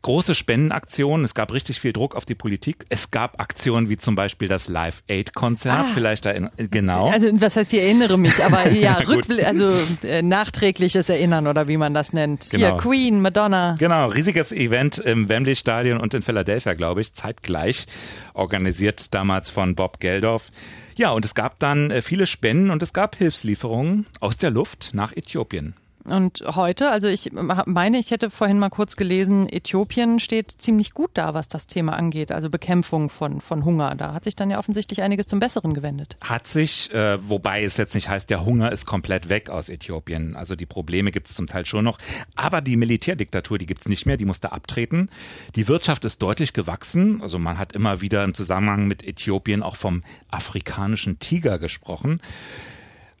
große 0.00 0.34
Spendenaktionen, 0.34 1.22
es 1.22 1.34
gab 1.34 1.52
richtig 1.52 1.80
viel 1.80 1.92
Druck 1.92 2.16
auf 2.16 2.24
die 2.24 2.34
Politik. 2.34 2.86
Es 2.88 3.10
gab 3.10 3.38
Aktionen 3.38 3.90
wie 3.90 3.98
zum 3.98 4.14
Beispiel 4.14 4.48
das 4.48 4.70
Live 4.70 5.02
Aid 5.06 5.34
Konzert, 5.34 5.84
ah. 5.90 5.90
vielleicht 5.92 6.24
da 6.24 6.32
genau. 6.56 7.10
Also 7.10 7.28
was 7.34 7.56
heißt, 7.56 7.74
ich 7.74 7.80
erinnere 7.80 8.16
mich, 8.16 8.42
aber 8.42 8.70
ja, 8.72 9.02
also 9.44 9.70
äh, 10.02 10.22
nachträgliches 10.22 11.10
Erinnern 11.10 11.46
oder 11.46 11.68
wie 11.68 11.76
man 11.76 11.92
das 11.92 12.14
nennt. 12.14 12.48
Genau. 12.50 12.68
Hier 12.68 12.76
Queen, 12.78 13.20
Madonna. 13.20 13.76
Genau, 13.78 14.08
riesiges 14.08 14.50
Event 14.50 14.96
im 14.96 15.28
Wembley 15.28 15.56
Stadion 15.56 16.00
und 16.00 16.14
in 16.14 16.22
Philadelphia, 16.22 16.72
glaube 16.72 17.02
ich, 17.02 17.12
zeitgleich 17.12 17.84
organisiert 18.32 19.12
damals 19.12 19.50
von 19.50 19.74
Bob 19.74 20.00
Geldof. 20.00 20.50
Ja, 20.96 21.10
und 21.10 21.24
es 21.24 21.34
gab 21.34 21.58
dann 21.58 21.90
äh, 21.90 22.00
viele 22.00 22.26
Spenden 22.26 22.70
und 22.70 22.82
es 22.82 22.94
gab 22.94 23.16
Hilfslieferungen 23.16 24.06
aus 24.20 24.38
der 24.38 24.50
Luft 24.50 24.90
nach 24.94 25.12
Äthiopien. 25.12 25.74
Und 26.04 26.42
heute, 26.56 26.90
also 26.90 27.06
ich 27.06 27.30
meine, 27.32 27.98
ich 27.98 28.10
hätte 28.10 28.30
vorhin 28.30 28.58
mal 28.58 28.70
kurz 28.70 28.96
gelesen, 28.96 29.48
Äthiopien 29.48 30.18
steht 30.18 30.50
ziemlich 30.50 30.94
gut 30.94 31.10
da, 31.14 31.32
was 31.34 31.48
das 31.48 31.66
Thema 31.66 31.92
angeht, 31.92 32.32
also 32.32 32.50
Bekämpfung 32.50 33.08
von, 33.08 33.40
von 33.40 33.64
Hunger. 33.64 33.94
Da 33.94 34.12
hat 34.12 34.24
sich 34.24 34.34
dann 34.34 34.50
ja 34.50 34.58
offensichtlich 34.58 35.02
einiges 35.02 35.28
zum 35.28 35.38
Besseren 35.38 35.74
gewendet. 35.74 36.16
Hat 36.24 36.46
sich, 36.48 36.92
äh, 36.92 37.16
wobei 37.28 37.62
es 37.62 37.76
jetzt 37.76 37.94
nicht 37.94 38.08
heißt, 38.08 38.30
der 38.30 38.44
Hunger 38.44 38.72
ist 38.72 38.84
komplett 38.84 39.28
weg 39.28 39.48
aus 39.48 39.68
Äthiopien. 39.68 40.34
Also 40.34 40.56
die 40.56 40.66
Probleme 40.66 41.12
gibt 41.12 41.28
es 41.28 41.34
zum 41.34 41.46
Teil 41.46 41.66
schon 41.66 41.84
noch. 41.84 41.98
Aber 42.34 42.60
die 42.60 42.76
Militärdiktatur, 42.76 43.58
die 43.58 43.66
gibt 43.66 43.82
es 43.82 43.88
nicht 43.88 44.04
mehr, 44.04 44.16
die 44.16 44.24
musste 44.24 44.52
abtreten. 44.52 45.08
Die 45.54 45.68
Wirtschaft 45.68 46.04
ist 46.04 46.20
deutlich 46.20 46.52
gewachsen. 46.52 47.22
Also 47.22 47.38
man 47.38 47.58
hat 47.58 47.74
immer 47.74 48.00
wieder 48.00 48.24
im 48.24 48.34
Zusammenhang 48.34 48.88
mit 48.88 49.06
Äthiopien 49.06 49.62
auch 49.62 49.76
vom 49.76 50.02
afrikanischen 50.30 51.20
Tiger 51.20 51.58
gesprochen. 51.58 52.20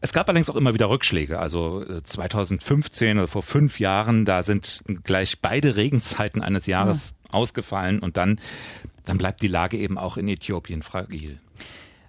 Es 0.04 0.12
gab 0.12 0.28
allerdings 0.28 0.50
auch 0.50 0.56
immer 0.56 0.74
wieder 0.74 0.90
Rückschläge. 0.90 1.38
Also 1.38 1.84
2015 2.02 3.16
äh, 3.16 3.20
oder 3.20 3.28
vor 3.28 3.44
fünf 3.44 3.78
Jahren, 3.78 4.24
da 4.24 4.42
sind 4.42 4.82
gleich 5.04 5.40
beide 5.40 5.76
Regenzeiten 5.76 6.42
eines 6.42 6.66
Jahres 6.66 7.14
ja. 7.24 7.34
ausgefallen 7.34 8.00
und 8.00 8.16
dann, 8.16 8.40
dann 9.04 9.16
bleibt 9.16 9.42
die 9.42 9.48
Lage 9.48 9.78
eben 9.78 9.98
auch 9.98 10.16
in 10.16 10.28
Äthiopien 10.28 10.82
fragil. 10.82 11.38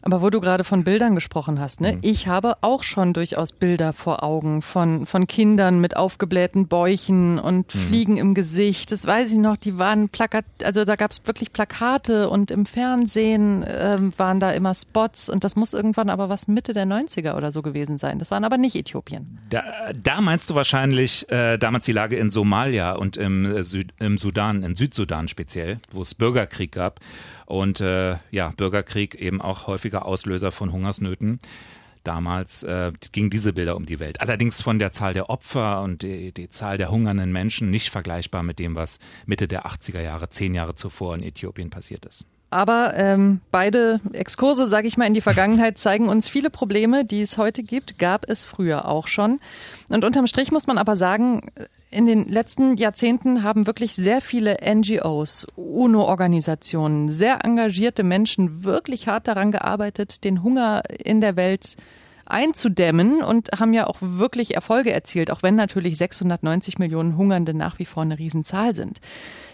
Aber 0.04 0.22
wo 0.22 0.30
du 0.30 0.42
gerade 0.42 0.66
von 0.66 0.84
Bildern 0.84 1.16
gesprochen 1.16 1.60
hast, 1.60 1.80
ne? 1.80 1.94
Mhm. 1.94 2.00
Ich 2.02 2.28
habe 2.28 2.58
auch 2.62 2.84
schon 2.84 3.14
durchaus 3.14 3.54
Bilder 3.54 3.94
vor 3.94 4.22
Augen 4.22 4.62
von, 4.62 5.06
von 5.06 5.28
Kindern 5.28 5.80
mit 5.80 5.96
aufgeblähten 5.96 6.68
Bäuchen 6.68 7.40
und 7.40 7.74
mhm. 7.74 7.80
Fliegen 7.80 8.18
im 8.18 8.34
Gesicht. 8.34 8.92
Das 8.92 9.08
weiß 9.08 9.32
ich 9.32 9.38
noch, 9.38 9.56
die 9.56 9.80
waren 9.80 10.10
Plakat, 10.10 10.46
also 10.64 10.84
da 10.84 10.98
gab 10.98 11.12
es 11.12 11.26
wirklich 11.26 11.54
Plakate 11.54 12.30
und 12.30 12.52
im 12.52 12.66
Fernsehen 12.66 13.66
ähm, 13.68 14.12
waren 14.18 14.42
da 14.42 14.52
immer 14.52 14.76
Spots 14.76 15.30
und 15.30 15.46
das 15.46 15.56
muss 15.56 15.74
irgendwann 15.74 16.10
aber 16.10 16.28
was 16.28 16.50
Mitte 16.50 16.74
der 16.74 16.86
90er 16.86 17.38
oder 17.38 17.54
so 17.54 17.62
gewesen 17.62 17.98
sein. 17.98 18.20
Das 18.20 18.30
waren 18.30 18.44
aber 18.44 18.58
nicht 18.58 18.76
Äthiopien. 18.76 19.40
Da, 19.50 19.64
da 20.02 20.20
meinst 20.20 20.50
du 20.50 20.56
wahrscheinlich 20.56 21.30
äh, 21.32 21.58
damals 21.58 21.86
die 21.86 21.94
Lage 21.94 22.18
in 22.18 22.30
Somalia 22.30 22.94
und 22.94 23.16
im, 23.16 23.46
äh, 23.46 23.64
Süd, 23.64 23.94
im 24.00 24.18
Sudan, 24.18 24.64
in 24.64 24.76
Südsudan 24.76 25.30
speziell, 25.30 25.80
wo 25.92 26.02
es 26.02 26.14
Bürgerkrieg 26.14 26.74
gab. 26.74 27.00
Und 27.46 27.82
äh, 27.82 28.18
ja, 28.32 28.54
Bürgerkrieg 28.56 29.16
eben 29.16 29.42
auch 29.42 29.68
häufiger 29.68 30.06
Auslöser 30.06 30.52
von 30.52 30.72
Hungersnöten. 30.72 31.40
Damals 32.04 32.64
äh, 32.64 32.92
gingen 33.14 33.30
diese 33.30 33.54
Bilder 33.54 33.78
um 33.78 33.86
die 33.86 34.00
Welt. 34.00 34.20
Allerdings 34.20 34.62
von 34.62 34.78
der 34.78 34.92
Zahl 34.92 35.14
der 35.14 35.30
Opfer 35.30 35.82
und 35.82 36.02
die, 36.02 36.34
die 36.34 36.50
Zahl 36.50 36.78
der 36.78 36.92
hungernden 36.92 37.32
Menschen 37.32 37.72
nicht 37.72 37.92
vergleichbar 37.92 38.44
mit 38.44 38.60
dem, 38.60 38.76
was 38.76 39.00
Mitte 39.26 39.48
der 39.48 39.66
80er 39.66 40.02
Jahre, 40.02 40.30
zehn 40.30 40.54
Jahre 40.54 40.76
zuvor 40.76 41.16
in 41.16 41.24
Äthiopien 41.24 41.70
passiert 41.70 42.06
ist. 42.06 42.26
Aber 42.50 42.94
ähm, 42.96 43.42
beide 43.52 44.00
Exkurse, 44.12 44.68
sage 44.68 44.88
ich 44.88 44.96
mal, 44.96 45.08
in 45.08 45.16
die 45.16 45.22
Vergangenheit 45.22 45.80
zeigen 45.80 46.08
uns 46.08 46.30
viele 46.30 46.52
Probleme, 46.52 47.04
die 47.04 47.24
es 47.24 47.40
heute 47.40 47.64
gibt, 47.64 47.98
gab 47.98 48.30
es 48.30 48.46
früher 48.46 48.88
auch 48.88 49.08
schon. 49.08 49.40
Und 49.90 50.06
unterm 50.06 50.28
Strich 50.28 50.52
muss 50.52 50.68
man 50.68 50.78
aber 50.78 50.96
sagen, 50.96 51.50
in 51.94 52.08
den 52.08 52.28
letzten 52.28 52.76
Jahrzehnten 52.76 53.44
haben 53.44 53.68
wirklich 53.68 53.96
sehr 53.96 54.20
viele 54.20 54.58
NGOs, 54.64 55.46
UNO-Organisationen, 55.56 57.10
sehr 57.10 57.46
engagierte 57.46 58.04
Menschen 58.04 58.64
wirklich 58.64 59.08
hart 59.08 59.28
daran 59.28 59.52
gearbeitet, 59.52 60.24
den 60.24 60.42
Hunger 60.42 60.82
in 61.04 61.22
der 61.22 61.36
Welt 61.36 61.78
einzudämmen 62.26 63.22
und 63.22 63.50
haben 63.60 63.74
ja 63.74 63.86
auch 63.86 63.98
wirklich 64.00 64.56
Erfolge 64.56 64.92
erzielt, 64.92 65.30
auch 65.30 65.44
wenn 65.44 65.56
natürlich 65.56 65.98
690 65.98 66.80
Millionen 66.80 67.16
Hungernde 67.18 67.54
nach 67.54 67.80
wie 67.80 67.86
vor 67.86 68.04
eine 68.04 68.18
Riesenzahl 68.18 68.74
sind. 68.74 69.00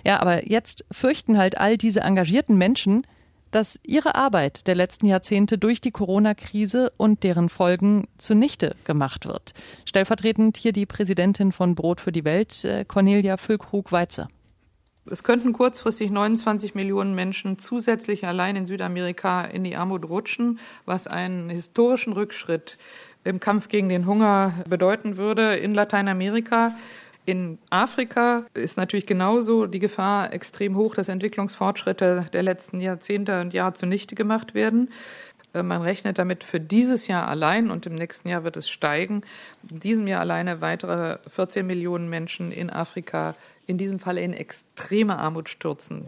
Ja, 0.05 0.19
aber 0.19 0.47
jetzt 0.47 0.85
fürchten 0.91 1.37
halt 1.37 1.57
all 1.57 1.77
diese 1.77 2.01
engagierten 2.01 2.57
Menschen, 2.57 3.05
dass 3.51 3.79
ihre 3.85 4.15
Arbeit 4.15 4.67
der 4.67 4.75
letzten 4.75 5.05
Jahrzehnte 5.05 5.57
durch 5.57 5.81
die 5.81 5.91
Corona-Krise 5.91 6.91
und 6.97 7.23
deren 7.23 7.49
Folgen 7.49 8.07
zunichte 8.17 8.75
gemacht 8.85 9.25
wird. 9.25 9.53
Stellvertretend 9.85 10.57
hier 10.57 10.71
die 10.71 10.85
Präsidentin 10.85 11.51
von 11.51 11.75
Brot 11.75 12.01
für 12.01 12.11
die 12.11 12.25
Welt, 12.25 12.63
äh, 12.65 12.85
Cornelia 12.85 13.37
Füllkrug-Weize. 13.37 14.27
Es 15.11 15.23
könnten 15.23 15.53
kurzfristig 15.53 16.11
29 16.11 16.75
Millionen 16.75 17.15
Menschen 17.15 17.57
zusätzlich 17.57 18.27
allein 18.27 18.55
in 18.55 18.67
Südamerika 18.67 19.45
in 19.45 19.63
die 19.63 19.75
Armut 19.75 20.07
rutschen, 20.07 20.59
was 20.85 21.07
einen 21.07 21.49
historischen 21.49 22.13
Rückschritt 22.13 22.77
im 23.23 23.39
Kampf 23.39 23.69
gegen 23.69 23.89
den 23.89 24.05
Hunger 24.05 24.53
bedeuten 24.69 25.17
würde 25.17 25.55
in 25.55 25.73
Lateinamerika. 25.73 26.75
In 27.25 27.59
Afrika 27.69 28.45
ist 28.53 28.77
natürlich 28.77 29.05
genauso 29.05 29.67
die 29.67 29.79
Gefahr 29.79 30.33
extrem 30.33 30.75
hoch, 30.75 30.95
dass 30.95 31.09
Entwicklungsfortschritte 31.09 32.25
der 32.33 32.43
letzten 32.43 32.79
Jahrzehnte 32.79 33.41
und 33.41 33.53
Jahre 33.53 33.73
zunichte 33.73 34.15
gemacht 34.15 34.53
werden. 34.53 34.89
Äh, 35.53 35.63
man 35.63 35.81
rechnet 35.81 36.17
damit 36.17 36.43
für 36.43 36.59
dieses 36.59 37.07
Jahr 37.07 37.27
allein 37.27 37.71
und 37.71 37.85
im 37.85 37.95
nächsten 37.95 38.29
Jahr 38.29 38.43
wird 38.43 38.57
es 38.57 38.69
steigen. 38.69 39.21
In 39.69 39.79
diesem 39.79 40.07
Jahr 40.07 40.21
alleine 40.21 40.61
weitere 40.61 41.17
14 41.27 41.65
Millionen 41.65 42.09
Menschen 42.09 42.51
in 42.51 42.69
Afrika 42.69 43.35
in 43.65 43.77
diesem 43.77 43.99
Fall 43.99 44.17
in 44.17 44.33
extreme 44.33 45.17
Armut 45.19 45.49
stürzen. 45.49 46.07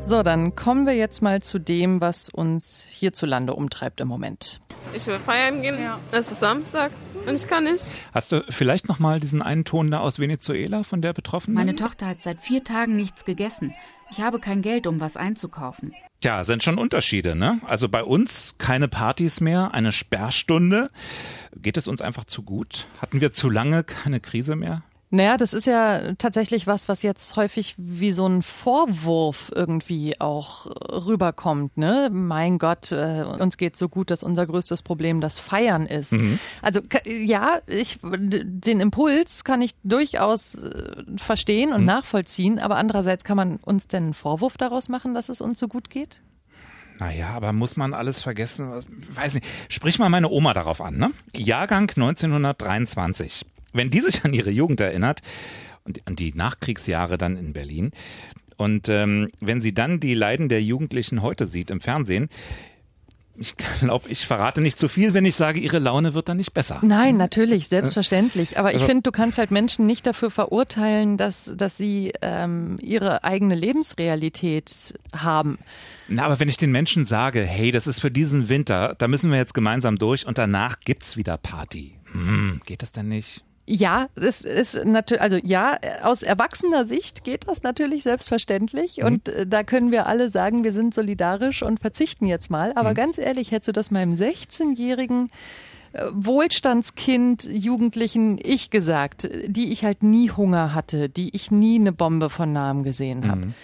So, 0.00 0.22
dann 0.22 0.54
kommen 0.56 0.86
wir 0.86 0.94
jetzt 0.94 1.22
mal 1.22 1.42
zu 1.42 1.58
dem, 1.58 2.00
was 2.00 2.28
uns 2.28 2.84
hierzulande 2.88 3.54
umtreibt 3.54 4.00
im 4.00 4.08
Moment. 4.08 4.60
Ich 4.92 5.06
will 5.06 5.18
feiern 5.18 5.62
gehen. 5.62 5.80
Ja. 5.80 6.00
Es 6.12 6.30
ist 6.32 6.40
Samstag 6.40 6.90
und 7.28 7.36
ich 7.36 7.46
kann 7.46 7.64
nicht. 7.64 7.88
Hast 8.12 8.32
du 8.32 8.44
vielleicht 8.48 8.88
noch 8.88 8.98
mal 8.98 9.20
diesen 9.20 9.42
einen 9.42 9.64
Ton 9.64 9.90
da 9.90 10.00
aus 10.00 10.18
Venezuela 10.18 10.82
von 10.82 11.02
der 11.02 11.12
Betroffenen? 11.12 11.54
Meine 11.54 11.76
Tochter 11.76 12.06
hat 12.06 12.22
seit 12.22 12.40
vier 12.40 12.64
Tagen 12.64 12.96
nichts 12.96 13.24
gegessen. 13.24 13.74
Ich 14.10 14.20
habe 14.20 14.38
kein 14.38 14.62
Geld, 14.62 14.86
um 14.86 15.00
was 15.00 15.16
einzukaufen. 15.16 15.94
Ja, 16.22 16.42
sind 16.42 16.62
schon 16.62 16.78
Unterschiede, 16.78 17.36
ne? 17.36 17.60
Also 17.66 17.88
bei 17.88 18.02
uns 18.02 18.54
keine 18.58 18.88
Partys 18.88 19.40
mehr, 19.40 19.74
eine 19.74 19.92
Sperrstunde. 19.92 20.90
Geht 21.56 21.76
es 21.76 21.86
uns 21.86 22.00
einfach 22.00 22.24
zu 22.24 22.42
gut? 22.42 22.86
Hatten 23.02 23.20
wir 23.20 23.32
zu 23.32 23.50
lange 23.50 23.84
keine 23.84 24.20
Krise 24.20 24.56
mehr? 24.56 24.82
Naja, 25.10 25.38
das 25.38 25.54
ist 25.54 25.66
ja 25.66 26.12
tatsächlich 26.18 26.66
was, 26.66 26.88
was 26.88 27.02
jetzt 27.02 27.34
häufig 27.36 27.74
wie 27.78 28.12
so 28.12 28.26
ein 28.26 28.42
Vorwurf 28.42 29.50
irgendwie 29.54 30.20
auch 30.20 30.66
rüberkommt. 30.66 31.78
Ne? 31.78 32.10
Mein 32.12 32.58
Gott, 32.58 32.92
äh, 32.92 33.24
uns 33.24 33.56
geht 33.56 33.76
so 33.76 33.88
gut, 33.88 34.10
dass 34.10 34.22
unser 34.22 34.46
größtes 34.46 34.82
Problem 34.82 35.22
das 35.22 35.38
Feiern 35.38 35.86
ist. 35.86 36.12
Mhm. 36.12 36.38
Also 36.60 36.82
ja, 37.06 37.60
ich, 37.66 37.98
den 38.02 38.80
Impuls 38.80 39.44
kann 39.44 39.62
ich 39.62 39.74
durchaus 39.82 40.62
äh, 40.62 41.02
verstehen 41.16 41.72
und 41.72 41.80
mhm. 41.80 41.86
nachvollziehen, 41.86 42.58
aber 42.58 42.76
andererseits 42.76 43.24
kann 43.24 43.38
man 43.38 43.56
uns 43.56 43.88
denn 43.88 44.04
einen 44.04 44.14
Vorwurf 44.14 44.58
daraus 44.58 44.90
machen, 44.90 45.14
dass 45.14 45.30
es 45.30 45.40
uns 45.40 45.58
so 45.58 45.68
gut 45.68 45.88
geht? 45.88 46.20
Naja, 46.98 47.30
aber 47.30 47.52
muss 47.54 47.76
man 47.76 47.94
alles 47.94 48.20
vergessen? 48.20 48.72
Weiß 49.10 49.34
nicht. 49.34 49.46
Sprich 49.68 49.98
mal 49.98 50.08
meine 50.10 50.28
Oma 50.28 50.52
darauf 50.52 50.80
an, 50.80 50.98
ne? 50.98 51.12
Jahrgang 51.34 51.88
1923 51.88 53.46
wenn 53.72 53.90
die 53.90 54.00
sich 54.00 54.24
an 54.24 54.32
ihre 54.32 54.50
Jugend 54.50 54.80
erinnert 54.80 55.20
und 55.84 56.00
an 56.06 56.16
die 56.16 56.32
Nachkriegsjahre 56.32 57.18
dann 57.18 57.36
in 57.36 57.52
Berlin 57.52 57.92
und 58.58 58.88
ähm, 58.88 59.30
wenn 59.40 59.60
sie 59.60 59.72
dann 59.72 60.00
die 60.00 60.14
Leiden 60.14 60.48
der 60.48 60.62
Jugendlichen 60.62 61.22
heute 61.22 61.46
sieht 61.46 61.70
im 61.70 61.80
Fernsehen, 61.80 62.28
ich 63.40 63.54
glaube, 63.56 64.08
ich 64.08 64.26
verrate 64.26 64.60
nicht 64.60 64.80
zu 64.80 64.88
viel, 64.88 65.14
wenn 65.14 65.24
ich 65.24 65.36
sage, 65.36 65.60
ihre 65.60 65.78
Laune 65.78 66.12
wird 66.12 66.28
dann 66.28 66.38
nicht 66.38 66.52
besser. 66.54 66.80
Nein, 66.82 67.16
natürlich, 67.16 67.68
selbstverständlich. 67.68 68.58
Aber 68.58 68.74
ich 68.74 68.82
finde, 68.82 69.02
du 69.02 69.12
kannst 69.12 69.38
halt 69.38 69.52
Menschen 69.52 69.86
nicht 69.86 70.08
dafür 70.08 70.30
verurteilen, 70.32 71.16
dass, 71.16 71.52
dass 71.54 71.76
sie 71.76 72.12
ähm, 72.20 72.78
ihre 72.82 73.22
eigene 73.22 73.54
Lebensrealität 73.54 74.94
haben. 75.14 75.58
Na, 76.08 76.24
aber 76.24 76.40
wenn 76.40 76.48
ich 76.48 76.56
den 76.56 76.72
Menschen 76.72 77.04
sage, 77.04 77.42
hey, 77.42 77.70
das 77.70 77.86
ist 77.86 78.00
für 78.00 78.10
diesen 78.10 78.48
Winter, 78.48 78.96
da 78.98 79.06
müssen 79.06 79.30
wir 79.30 79.38
jetzt 79.38 79.54
gemeinsam 79.54 79.98
durch 79.98 80.26
und 80.26 80.36
danach 80.36 80.80
gibt's 80.80 81.16
wieder 81.16 81.38
Party. 81.38 81.94
Hm, 82.10 82.60
geht 82.66 82.82
das 82.82 82.90
denn 82.90 83.08
nicht? 83.08 83.44
Ja, 83.70 84.08
es 84.16 84.40
ist 84.40 84.86
natürlich, 84.86 85.20
also 85.20 85.36
ja, 85.42 85.78
aus 86.02 86.22
erwachsener 86.22 86.86
Sicht 86.86 87.22
geht 87.22 87.46
das 87.46 87.62
natürlich 87.62 88.02
selbstverständlich 88.02 88.96
mhm. 88.98 89.04
und 89.04 89.28
äh, 89.28 89.46
da 89.46 89.62
können 89.62 89.92
wir 89.92 90.06
alle 90.06 90.30
sagen, 90.30 90.64
wir 90.64 90.72
sind 90.72 90.94
solidarisch 90.94 91.62
und 91.62 91.78
verzichten 91.78 92.24
jetzt 92.24 92.50
mal. 92.50 92.72
Aber 92.76 92.90
mhm. 92.90 92.94
ganz 92.94 93.18
ehrlich, 93.18 93.50
hättest 93.50 93.68
du 93.68 93.72
das 93.72 93.90
meinem 93.90 94.14
16-jährigen 94.14 95.28
äh, 95.92 96.06
Wohlstandskind, 96.12 97.44
Jugendlichen 97.44 98.40
ich 98.42 98.70
gesagt, 98.70 99.28
die 99.46 99.70
ich 99.70 99.84
halt 99.84 100.02
nie 100.02 100.30
Hunger 100.30 100.74
hatte, 100.74 101.10
die 101.10 101.36
ich 101.36 101.50
nie 101.50 101.78
eine 101.78 101.92
Bombe 101.92 102.30
von 102.30 102.50
Namen 102.50 102.84
gesehen 102.84 103.28
habe. 103.28 103.46
Mhm 103.48 103.54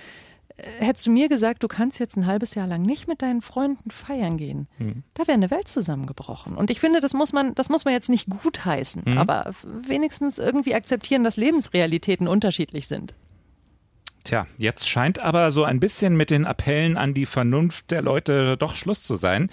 hättest 0.56 1.06
du 1.06 1.10
mir 1.10 1.28
gesagt, 1.28 1.62
du 1.62 1.68
kannst 1.68 1.98
jetzt 1.98 2.16
ein 2.16 2.26
halbes 2.26 2.54
Jahr 2.54 2.66
lang 2.66 2.82
nicht 2.82 3.08
mit 3.08 3.22
deinen 3.22 3.42
Freunden 3.42 3.90
feiern 3.90 4.36
gehen, 4.36 4.68
mhm. 4.78 5.02
da 5.14 5.26
wäre 5.26 5.34
eine 5.34 5.50
Welt 5.50 5.68
zusammengebrochen. 5.68 6.56
Und 6.56 6.70
ich 6.70 6.80
finde, 6.80 7.00
das 7.00 7.14
muss 7.14 7.32
man, 7.32 7.54
das 7.54 7.68
muss 7.68 7.84
man 7.84 7.92
jetzt 7.92 8.08
nicht 8.08 8.28
gutheißen, 8.28 9.02
mhm. 9.04 9.18
aber 9.18 9.50
wenigstens 9.64 10.38
irgendwie 10.38 10.74
akzeptieren, 10.74 11.24
dass 11.24 11.36
Lebensrealitäten 11.36 12.28
unterschiedlich 12.28 12.86
sind. 12.86 13.14
Tja, 14.24 14.46
jetzt 14.56 14.88
scheint 14.88 15.22
aber 15.22 15.50
so 15.50 15.64
ein 15.64 15.80
bisschen 15.80 16.16
mit 16.16 16.30
den 16.30 16.46
Appellen 16.46 16.96
an 16.96 17.12
die 17.12 17.26
Vernunft 17.26 17.90
der 17.90 18.00
Leute 18.00 18.56
doch 18.56 18.74
Schluss 18.74 19.02
zu 19.02 19.16
sein. 19.16 19.50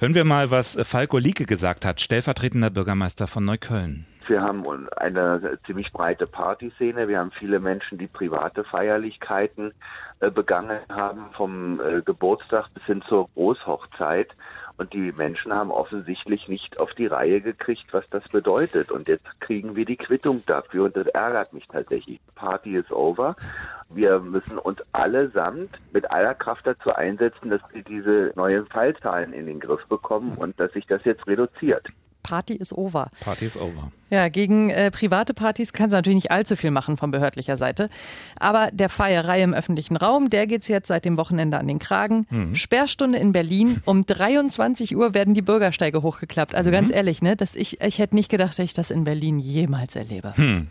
Hören 0.00 0.14
wir 0.14 0.24
mal, 0.24 0.50
was 0.50 0.78
Falko 0.84 1.18
Lieke 1.18 1.44
gesagt 1.44 1.84
hat, 1.84 2.00
stellvertretender 2.00 2.70
Bürgermeister 2.70 3.26
von 3.26 3.44
Neukölln. 3.44 4.06
Wir 4.26 4.40
haben 4.40 4.64
eine 4.96 5.58
ziemlich 5.66 5.92
breite 5.92 6.26
Partyszene. 6.26 7.08
Wir 7.08 7.18
haben 7.18 7.30
viele 7.38 7.60
Menschen, 7.60 7.98
die 7.98 8.06
private 8.06 8.64
Feierlichkeiten 8.64 9.72
begangen 10.20 10.80
haben, 10.92 11.26
vom 11.32 11.80
äh, 11.80 12.02
Geburtstag 12.02 12.72
bis 12.74 12.84
hin 12.84 13.02
zur 13.08 13.28
Großhochzeit. 13.34 14.28
Und 14.78 14.92
die 14.92 15.12
Menschen 15.12 15.54
haben 15.54 15.70
offensichtlich 15.70 16.48
nicht 16.48 16.78
auf 16.78 16.92
die 16.92 17.06
Reihe 17.06 17.40
gekriegt, 17.40 17.86
was 17.92 18.04
das 18.10 18.24
bedeutet. 18.28 18.90
Und 18.90 19.08
jetzt 19.08 19.40
kriegen 19.40 19.74
wir 19.74 19.86
die 19.86 19.96
Quittung 19.96 20.42
dafür. 20.44 20.84
Und 20.84 20.96
das 20.96 21.06
ärgert 21.06 21.52
mich 21.54 21.66
tatsächlich. 21.66 22.20
Party 22.34 22.76
is 22.76 22.90
over. 22.90 23.36
Wir 23.88 24.18
müssen 24.18 24.58
uns 24.58 24.78
allesamt 24.92 25.70
mit 25.92 26.10
aller 26.10 26.34
Kraft 26.34 26.66
dazu 26.66 26.94
einsetzen, 26.94 27.48
dass 27.48 27.62
wir 27.72 27.82
diese 27.82 28.32
neuen 28.36 28.66
Fallzahlen 28.66 29.32
in 29.32 29.46
den 29.46 29.60
Griff 29.60 29.86
bekommen 29.86 30.36
und 30.36 30.58
dass 30.60 30.72
sich 30.72 30.86
das 30.86 31.04
jetzt 31.04 31.26
reduziert. 31.26 31.86
Party 32.26 32.54
is 32.54 32.76
over. 32.76 33.08
Party 33.20 33.46
is 33.46 33.56
over. 33.56 33.92
Ja, 34.10 34.28
gegen 34.28 34.70
äh, 34.70 34.90
private 34.90 35.34
Partys 35.34 35.72
kann 35.72 35.86
es 35.86 35.92
natürlich 35.92 36.16
nicht 36.16 36.30
allzu 36.30 36.56
viel 36.56 36.70
machen 36.70 36.96
von 36.96 37.10
behördlicher 37.10 37.56
Seite. 37.56 37.88
Aber 38.38 38.70
der 38.72 38.88
Feierei 38.88 39.42
im 39.42 39.54
öffentlichen 39.54 39.96
Raum, 39.96 40.30
der 40.30 40.46
geht's 40.46 40.68
jetzt 40.68 40.88
seit 40.88 41.04
dem 41.04 41.16
Wochenende 41.16 41.58
an 41.58 41.66
den 41.66 41.78
Kragen. 41.78 42.26
Mhm. 42.30 42.54
Sperrstunde 42.54 43.18
in 43.18 43.32
Berlin. 43.32 43.80
Um 43.84 44.04
23 44.04 44.96
Uhr 44.96 45.14
werden 45.14 45.34
die 45.34 45.42
Bürgersteige 45.42 46.02
hochgeklappt. 46.02 46.54
Also 46.54 46.70
mhm. 46.70 46.74
ganz 46.74 46.90
ehrlich, 46.90 47.22
ne, 47.22 47.36
dass 47.36 47.54
ich, 47.54 47.80
ich 47.80 47.98
hätte 47.98 48.14
nicht 48.14 48.30
gedacht, 48.30 48.50
dass 48.50 48.58
ich 48.58 48.74
das 48.74 48.90
in 48.90 49.04
Berlin 49.04 49.38
jemals 49.38 49.96
erlebe. 49.96 50.36
Hm. 50.36 50.68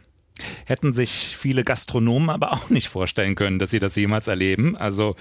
Hätten 0.66 0.92
sich 0.92 1.36
viele 1.38 1.64
Gastronomen 1.64 2.30
aber 2.30 2.52
auch 2.54 2.70
nicht 2.70 2.90
vorstellen 2.90 3.36
können, 3.36 3.60
dass 3.60 3.70
sie 3.70 3.80
das 3.80 3.96
jemals 3.96 4.28
erleben. 4.28 4.76
Also 4.76 5.16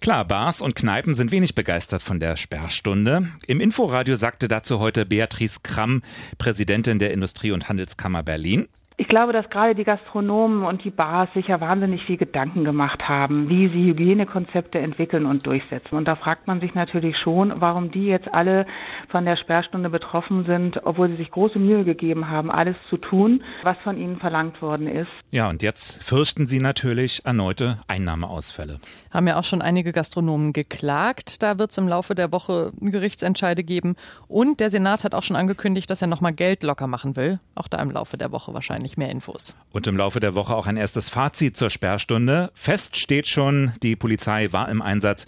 Klar, 0.00 0.24
Bars 0.24 0.62
und 0.62 0.74
Kneipen 0.74 1.14
sind 1.14 1.30
wenig 1.30 1.54
begeistert 1.54 2.00
von 2.00 2.20
der 2.20 2.38
Sperrstunde. 2.38 3.28
Im 3.46 3.60
Inforadio 3.60 4.16
sagte 4.16 4.48
dazu 4.48 4.78
heute 4.78 5.04
Beatrice 5.04 5.60
Kramm, 5.62 6.00
Präsidentin 6.38 6.98
der 6.98 7.12
Industrie- 7.12 7.50
und 7.50 7.68
Handelskammer 7.68 8.22
Berlin. 8.22 8.66
Ich 9.00 9.08
glaube, 9.08 9.32
dass 9.32 9.48
gerade 9.48 9.74
die 9.74 9.84
Gastronomen 9.84 10.62
und 10.62 10.84
die 10.84 10.90
Bars 10.90 11.32
sich 11.32 11.46
ja 11.46 11.58
wahnsinnig 11.58 12.04
viel 12.04 12.18
Gedanken 12.18 12.64
gemacht 12.64 13.08
haben, 13.08 13.48
wie 13.48 13.68
sie 13.68 13.88
Hygienekonzepte 13.88 14.78
entwickeln 14.78 15.24
und 15.24 15.46
durchsetzen. 15.46 15.96
Und 15.96 16.04
da 16.04 16.16
fragt 16.16 16.46
man 16.46 16.60
sich 16.60 16.74
natürlich 16.74 17.16
schon, 17.16 17.62
warum 17.62 17.90
die 17.90 18.04
jetzt 18.04 18.28
alle 18.34 18.66
von 19.08 19.24
der 19.24 19.38
Sperrstunde 19.38 19.88
betroffen 19.88 20.44
sind, 20.44 20.84
obwohl 20.84 21.08
sie 21.08 21.16
sich 21.16 21.30
große 21.30 21.58
Mühe 21.58 21.84
gegeben 21.84 22.28
haben, 22.28 22.50
alles 22.50 22.76
zu 22.90 22.98
tun, 22.98 23.42
was 23.62 23.78
von 23.78 23.96
ihnen 23.96 24.18
verlangt 24.18 24.60
worden 24.60 24.86
ist. 24.86 25.08
Ja, 25.30 25.48
und 25.48 25.62
jetzt 25.62 26.04
fürchten 26.04 26.46
sie 26.46 26.60
natürlich 26.60 27.24
erneute 27.24 27.78
Einnahmeausfälle. 27.88 28.80
Haben 29.10 29.26
ja 29.26 29.38
auch 29.38 29.44
schon 29.44 29.62
einige 29.62 29.92
Gastronomen 29.92 30.52
geklagt. 30.52 31.42
Da 31.42 31.58
wird 31.58 31.70
es 31.70 31.78
im 31.78 31.88
Laufe 31.88 32.14
der 32.14 32.32
Woche 32.32 32.72
Gerichtsentscheide 32.78 33.64
geben. 33.64 33.96
Und 34.28 34.60
der 34.60 34.68
Senat 34.68 35.04
hat 35.04 35.14
auch 35.14 35.22
schon 35.22 35.36
angekündigt, 35.36 35.88
dass 35.88 36.02
er 36.02 36.08
nochmal 36.08 36.34
Geld 36.34 36.62
locker 36.62 36.86
machen 36.86 37.16
will. 37.16 37.40
Auch 37.54 37.68
da 37.68 37.80
im 37.80 37.90
Laufe 37.90 38.18
der 38.18 38.30
Woche 38.30 38.52
wahrscheinlich 38.52 38.89
nicht 38.90 38.98
mehr 38.98 39.10
Infos. 39.10 39.54
Und 39.72 39.86
im 39.86 39.96
Laufe 39.96 40.18
der 40.18 40.34
Woche 40.34 40.54
auch 40.54 40.66
ein 40.66 40.76
erstes 40.76 41.08
Fazit 41.08 41.56
zur 41.56 41.70
Sperrstunde. 41.70 42.50
Fest 42.54 42.96
steht 42.96 43.28
schon, 43.28 43.72
die 43.84 43.94
Polizei 43.94 44.52
war 44.52 44.68
im 44.68 44.82
Einsatz 44.82 45.26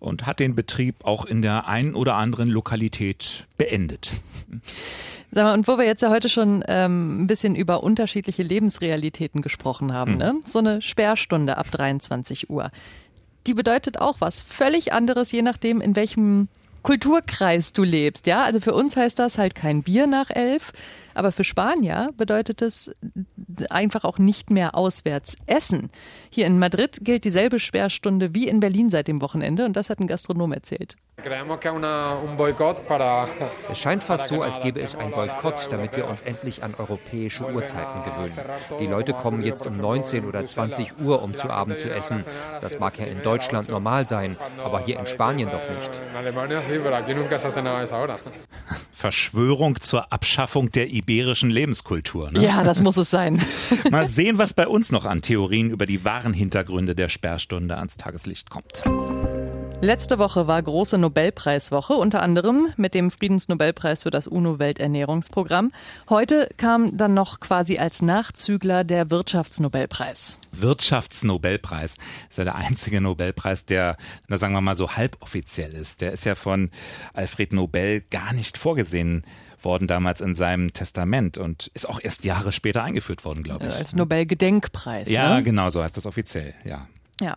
und 0.00 0.26
hat 0.26 0.40
den 0.40 0.56
Betrieb 0.56 1.04
auch 1.04 1.24
in 1.24 1.40
der 1.40 1.68
einen 1.68 1.94
oder 1.94 2.16
anderen 2.16 2.48
Lokalität 2.48 3.46
beendet. 3.56 4.10
Sag 5.30 5.44
mal, 5.44 5.54
und 5.54 5.68
wo 5.68 5.78
wir 5.78 5.84
jetzt 5.84 6.02
ja 6.02 6.10
heute 6.10 6.28
schon 6.28 6.64
ähm, 6.66 7.22
ein 7.22 7.26
bisschen 7.28 7.54
über 7.54 7.84
unterschiedliche 7.84 8.42
Lebensrealitäten 8.42 9.42
gesprochen 9.42 9.92
haben, 9.92 10.12
hm. 10.12 10.18
ne? 10.18 10.34
so 10.44 10.58
eine 10.58 10.82
Sperrstunde 10.82 11.56
ab 11.56 11.70
23 11.70 12.50
Uhr, 12.50 12.70
die 13.46 13.54
bedeutet 13.54 14.00
auch 14.00 14.16
was 14.20 14.42
völlig 14.42 14.92
anderes, 14.92 15.30
je 15.30 15.42
nachdem, 15.42 15.80
in 15.80 15.94
welchem 15.94 16.48
Kulturkreis 16.84 17.72
du 17.72 17.82
lebst. 17.82 18.26
Ja, 18.26 18.44
also 18.44 18.60
für 18.60 18.74
uns 18.74 18.96
heißt 18.96 19.18
das 19.18 19.38
halt 19.38 19.54
kein 19.54 19.82
Bier 19.82 20.06
nach 20.06 20.30
elf, 20.30 20.72
aber 21.14 21.32
für 21.32 21.42
Spanier 21.42 22.10
bedeutet 22.16 22.62
es 22.62 22.94
einfach 23.70 24.04
auch 24.04 24.18
nicht 24.18 24.50
mehr 24.50 24.76
auswärts 24.76 25.34
essen. 25.46 25.90
Hier 26.30 26.46
in 26.46 26.58
Madrid 26.58 26.98
gilt 27.00 27.24
dieselbe 27.24 27.58
Sperrstunde 27.58 28.34
wie 28.34 28.46
in 28.46 28.60
Berlin 28.60 28.90
seit 28.90 29.08
dem 29.08 29.22
Wochenende 29.22 29.64
und 29.64 29.74
das 29.76 29.88
hat 29.88 29.98
ein 29.98 30.06
Gastronom 30.06 30.52
erzählt. 30.52 30.96
Es 33.70 33.78
scheint 33.78 34.02
fast 34.02 34.28
so, 34.28 34.42
als 34.42 34.60
gäbe 34.60 34.80
es 34.80 34.94
einen 34.96 35.12
Boykott, 35.12 35.68
damit 35.70 35.96
wir 35.96 36.08
uns 36.08 36.22
endlich 36.22 36.62
an 36.62 36.74
europäische 36.74 37.50
Uhrzeiten 37.50 38.02
gewöhnen. 38.02 38.38
Die 38.80 38.86
Leute 38.86 39.12
kommen 39.12 39.42
jetzt 39.42 39.64
um 39.64 39.76
19 39.76 40.24
oder 40.24 40.44
20 40.44 40.98
Uhr, 40.98 41.22
um 41.22 41.36
zu 41.36 41.48
Abend 41.48 41.78
zu 41.78 41.88
essen. 41.88 42.24
Das 42.60 42.78
mag 42.78 42.98
ja 42.98 43.06
in 43.06 43.22
Deutschland 43.22 43.70
normal 43.70 44.06
sein, 44.06 44.36
aber 44.58 44.80
hier 44.80 44.98
in 44.98 45.06
Spanien 45.06 45.50
doch 45.50 45.68
nicht. 45.70 46.02
Verschwörung 48.92 49.80
zur 49.80 50.12
Abschaffung 50.12 50.72
der 50.72 50.88
iberischen 50.88 51.50
Lebenskultur. 51.50 52.32
Ne? 52.32 52.42
Ja, 52.42 52.64
das 52.64 52.82
muss 52.82 52.96
es 52.96 53.10
sein. 53.10 53.40
Mal 53.90 54.08
sehen, 54.08 54.38
was 54.38 54.54
bei 54.54 54.66
uns 54.66 54.90
noch 54.92 55.04
an 55.04 55.22
Theorien 55.22 55.70
über 55.70 55.86
die 55.86 56.04
wahren 56.04 56.32
Hintergründe 56.32 56.94
der 56.94 57.08
Sperrstunde 57.08 57.76
ans 57.76 57.96
Tageslicht 57.96 58.50
kommt. 58.50 58.82
Letzte 59.80 60.18
Woche 60.18 60.46
war 60.46 60.62
große 60.62 60.96
Nobelpreiswoche, 60.96 61.94
unter 61.94 62.22
anderem 62.22 62.68
mit 62.76 62.94
dem 62.94 63.10
Friedensnobelpreis 63.10 64.02
für 64.02 64.10
das 64.10 64.26
UNO-Welternährungsprogramm. 64.26 65.72
Heute 66.08 66.48
kam 66.56 66.96
dann 66.96 67.12
noch 67.14 67.40
quasi 67.40 67.78
als 67.78 68.00
Nachzügler 68.00 68.84
der 68.84 69.10
Wirtschaftsnobelpreis. 69.10 70.38
Wirtschaftsnobelpreis 70.52 71.96
ist 72.30 72.38
ja 72.38 72.44
der 72.44 72.54
einzige 72.56 73.00
Nobelpreis, 73.00 73.66
der, 73.66 73.96
na 74.28 74.38
sagen 74.38 74.54
wir 74.54 74.60
mal 74.62 74.74
so 74.74 74.92
halboffiziell 74.92 75.74
ist. 75.74 76.00
Der 76.00 76.12
ist 76.12 76.24
ja 76.24 76.34
von 76.34 76.70
Alfred 77.12 77.52
Nobel 77.52 78.00
gar 78.10 78.32
nicht 78.32 78.56
vorgesehen 78.56 79.24
worden 79.64 79.86
damals 79.86 80.20
in 80.20 80.34
seinem 80.34 80.72
Testament 80.72 81.38
und 81.38 81.70
ist 81.74 81.88
auch 81.88 82.00
erst 82.02 82.24
Jahre 82.24 82.52
später 82.52 82.82
eingeführt 82.82 83.24
worden, 83.24 83.42
glaube 83.42 83.66
ich. 83.66 83.74
Als 83.74 83.94
Nobel-Gedenkpreis. 83.94 85.10
Ja, 85.10 85.36
ne? 85.36 85.42
genau, 85.42 85.70
so 85.70 85.82
heißt 85.82 85.96
das 85.96 86.06
offiziell, 86.06 86.54
ja. 86.64 86.86
Ja, 87.20 87.36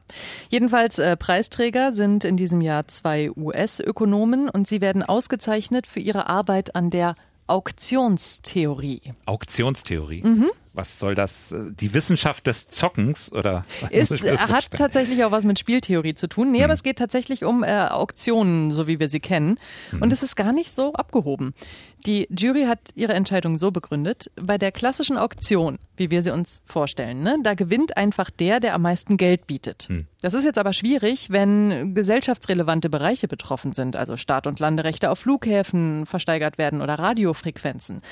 jedenfalls 0.50 0.98
äh, 0.98 1.16
Preisträger 1.16 1.92
sind 1.92 2.24
in 2.24 2.36
diesem 2.36 2.62
Jahr 2.62 2.88
zwei 2.88 3.30
US-Ökonomen 3.36 4.50
und 4.50 4.68
sie 4.68 4.82
werden 4.82 5.04
ausgezeichnet 5.04 5.86
für 5.86 6.00
ihre 6.00 6.28
Arbeit 6.28 6.76
an 6.76 6.90
der 6.90 7.16
Auktionstheorie. 7.46 9.02
Auktionstheorie? 9.26 10.24
Mhm. 10.24 10.50
Was 10.78 11.00
soll 11.00 11.16
das? 11.16 11.52
Äh, 11.52 11.72
die 11.72 11.96
Wissenschaft 11.96 12.46
des 12.46 12.70
Zockens 12.70 13.32
oder? 13.32 13.66
Ist, 13.90 14.12
hat 14.22 14.70
tatsächlich 14.70 15.24
auch 15.26 15.32
was 15.32 15.44
mit 15.44 15.58
Spieltheorie 15.58 16.14
zu 16.14 16.28
tun. 16.28 16.52
Nee, 16.52 16.60
hm. 16.60 16.66
aber 16.66 16.74
es 16.74 16.84
geht 16.84 17.00
tatsächlich 17.00 17.44
um 17.44 17.64
äh, 17.64 17.88
Auktionen, 17.88 18.70
so 18.70 18.86
wie 18.86 19.00
wir 19.00 19.10
sie 19.10 19.20
kennen. 19.20 19.56
Hm. 19.90 20.04
Und 20.04 20.14
es 20.14 20.22
ist 20.22 20.36
gar 20.36 20.54
nicht 20.54 20.72
so 20.72 20.94
abgehoben. 20.94 21.56
Die 22.06 22.28
Jury 22.30 22.66
hat 22.66 22.92
ihre 22.94 23.14
Entscheidung 23.14 23.58
so 23.58 23.72
begründet, 23.72 24.30
bei 24.36 24.60
der 24.60 24.72
klassischen 24.72 25.18
Auktion, 25.18 25.80
wie 25.96 26.12
wir 26.12 26.22
sie 26.22 26.32
uns 26.32 26.62
vorstellen, 26.66 27.22
ne, 27.22 27.38
da 27.42 27.56
gewinnt 27.56 27.98
einfach 27.98 28.30
der, 28.30 28.60
der 28.60 28.76
am 28.76 28.84
meisten 28.84 29.18
Geld 29.18 29.48
bietet. 29.48 29.88
Hm. 29.90 30.06
Das 30.22 30.36
ist 30.36 30.46
jetzt 30.46 30.60
aber 30.60 30.74
schwierig, 30.74 31.32
wenn 31.32 31.96
gesellschaftsrelevante 31.96 32.92
Bereiche 32.92 33.28
betroffen 33.28 33.74
sind, 33.74 33.96
also 33.96 34.16
Start- 34.16 34.46
und 34.46 34.60
Landerechte 34.60 35.10
auf 35.10 35.18
Flughäfen 35.18 36.06
versteigert 36.06 36.60
werden 36.60 36.82
oder 36.82 37.00
Radiofrequenzen. 37.00 38.04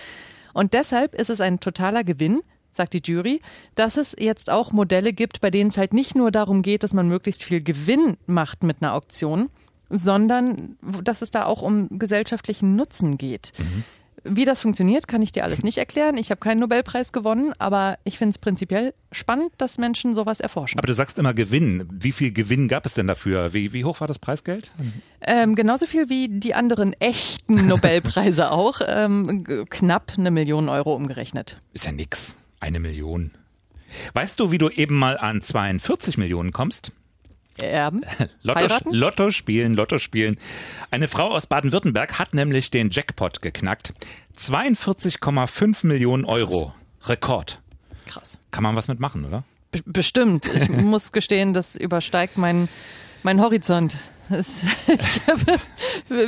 Und 0.55 0.73
deshalb 0.73 1.13
ist 1.15 1.29
es 1.29 1.41
ein 1.41 1.59
totaler 1.59 2.05
Gewinn, 2.05 2.41
sagt 2.77 2.93
die 2.93 3.01
Jury, 3.03 3.41
dass 3.75 3.97
es 3.97 4.15
jetzt 4.17 4.49
auch 4.49 4.71
Modelle 4.71 5.13
gibt, 5.13 5.41
bei 5.41 5.51
denen 5.51 5.69
es 5.69 5.77
halt 5.77 5.93
nicht 5.93 6.15
nur 6.15 6.31
darum 6.31 6.61
geht, 6.61 6.83
dass 6.83 6.93
man 6.93 7.07
möglichst 7.07 7.43
viel 7.43 7.61
Gewinn 7.61 8.17
macht 8.25 8.63
mit 8.63 8.81
einer 8.81 8.93
Auktion, 8.93 9.49
sondern 9.89 10.77
dass 11.03 11.21
es 11.21 11.31
da 11.31 11.45
auch 11.45 11.61
um 11.61 11.99
gesellschaftlichen 11.99 12.75
Nutzen 12.75 13.17
geht. 13.17 13.53
Mhm. 13.57 13.83
Wie 14.27 14.43
das 14.43 14.59
funktioniert, 14.59 15.07
kann 15.07 15.21
ich 15.21 15.31
dir 15.31 15.43
alles 15.43 15.61
nicht 15.61 15.77
erklären. 15.77 16.17
Ich 16.17 16.31
habe 16.31 16.39
keinen 16.39 16.59
Nobelpreis 16.59 17.11
gewonnen, 17.11 17.53
aber 17.59 17.99
ich 18.05 18.17
finde 18.17 18.31
es 18.31 18.39
prinzipiell 18.39 18.95
spannend, 19.11 19.51
dass 19.59 19.77
Menschen 19.77 20.15
sowas 20.15 20.39
erforschen. 20.39 20.79
Aber 20.79 20.87
du 20.87 20.93
sagst 20.93 21.19
immer 21.19 21.35
Gewinn. 21.35 21.87
Wie 21.91 22.11
viel 22.11 22.31
Gewinn 22.31 22.67
gab 22.67 22.87
es 22.87 22.95
denn 22.95 23.05
dafür? 23.05 23.53
Wie, 23.53 23.71
wie 23.71 23.85
hoch 23.85 23.99
war 23.99 24.07
das 24.07 24.17
Preisgeld? 24.17 24.71
Ähm, 25.21 25.53
genauso 25.53 25.85
viel 25.85 26.09
wie 26.09 26.27
die 26.27 26.55
anderen 26.55 26.93
echten 26.93 27.67
Nobelpreise 27.67 28.49
auch. 28.49 28.81
Ähm, 28.87 29.43
knapp 29.69 30.13
eine 30.17 30.31
Million 30.31 30.69
Euro 30.69 30.95
umgerechnet. 30.95 31.59
Ist 31.73 31.85
ja 31.85 31.91
nix. 31.91 32.35
Eine 32.59 32.79
Million. 32.79 33.31
Weißt 34.13 34.39
du, 34.39 34.51
wie 34.51 34.57
du 34.57 34.69
eben 34.69 34.95
mal 34.95 35.17
an 35.17 35.41
42 35.41 36.17
Millionen 36.17 36.51
kommst? 36.51 36.91
Erben? 37.57 38.01
Lotto, 38.41 38.89
Lotto 38.91 39.31
spielen, 39.31 39.75
Lotto 39.75 39.97
spielen. 39.97 40.37
Eine 40.91 41.07
Frau 41.07 41.31
aus 41.31 41.47
Baden-Württemberg 41.47 42.19
hat 42.19 42.33
nämlich 42.33 42.71
den 42.71 42.89
Jackpot 42.89 43.41
geknackt. 43.41 43.93
42,5 44.37 45.85
Millionen 45.85 46.25
Euro. 46.25 46.73
Krass. 46.99 47.09
Rekord. 47.09 47.61
Krass. 48.05 48.39
Kann 48.51 48.63
man 48.63 48.75
was 48.75 48.87
mitmachen, 48.87 49.25
oder? 49.25 49.43
Be 49.71 49.81
bestimmt. 49.85 50.45
Ich 50.53 50.69
muss 50.69 51.11
gestehen, 51.11 51.53
das 51.53 51.75
übersteigt 51.75 52.37
meinen 52.37 52.67
mein 53.23 53.41
Horizont. 53.41 53.97
Das, 54.29 54.63
hab, 55.27 55.39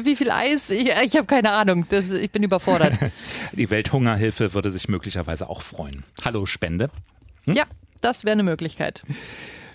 wie 0.05 0.15
viel 0.15 0.31
Eis? 0.31 0.69
Ich, 0.69 0.89
ich 0.89 1.15
habe 1.15 1.25
keine 1.25 1.51
Ahnung. 1.51 1.85
Das, 1.89 2.11
ich 2.11 2.31
bin 2.31 2.43
überfordert. 2.43 2.93
Die 3.53 3.69
Welthungerhilfe 3.69 4.53
würde 4.53 4.71
sich 4.71 4.87
möglicherweise 4.87 5.49
auch 5.49 5.61
freuen. 5.61 6.03
Hallo 6.23 6.45
Spende. 6.45 6.89
Hm? 7.45 7.55
Ja, 7.55 7.65
das 8.01 8.23
wäre 8.23 8.33
eine 8.33 8.43
Möglichkeit. 8.43 9.03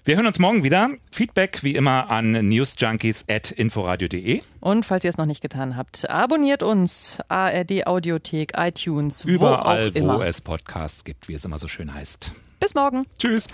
Wir 0.05 0.17
hören 0.17 0.27
uns 0.27 0.41
morgen 0.41 0.65
wieder. 0.65 0.91
Feedback 1.13 1.63
wie 1.63 1.77
immer 1.77 2.11
an 2.11 2.33
newsjunkies.inforadio.de. 2.33 4.43
Und 4.61 4.85
falls 4.85 5.05
ihr 5.05 5.11
es 5.11 5.17
noch 5.17 5.27
nicht 5.27 5.43
getan 5.43 5.77
habt, 5.77 6.11
abonniert 6.11 6.65
uns. 6.65 7.21
ARD 7.29 7.87
Audiothek, 7.87 8.55
iTunes, 8.57 9.25
Überall, 9.25 9.95
wo, 9.95 10.19
wo 10.19 10.23
es 10.23 10.41
Podcasts 10.41 11.05
gibt, 11.05 11.29
wie 11.29 11.35
es 11.35 11.45
immer 11.45 11.61
so 11.61 11.69
schön 11.69 11.95
heißt. 11.95 12.33
Bis 12.59 12.75
morgen. 12.75 13.07
Tschüss. 13.19 13.47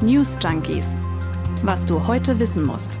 News 0.00 0.38
Junkies. 0.40 0.86
Was 1.62 1.84
du 1.84 2.06
heute 2.06 2.38
wissen 2.38 2.64
musst. 2.64 3.00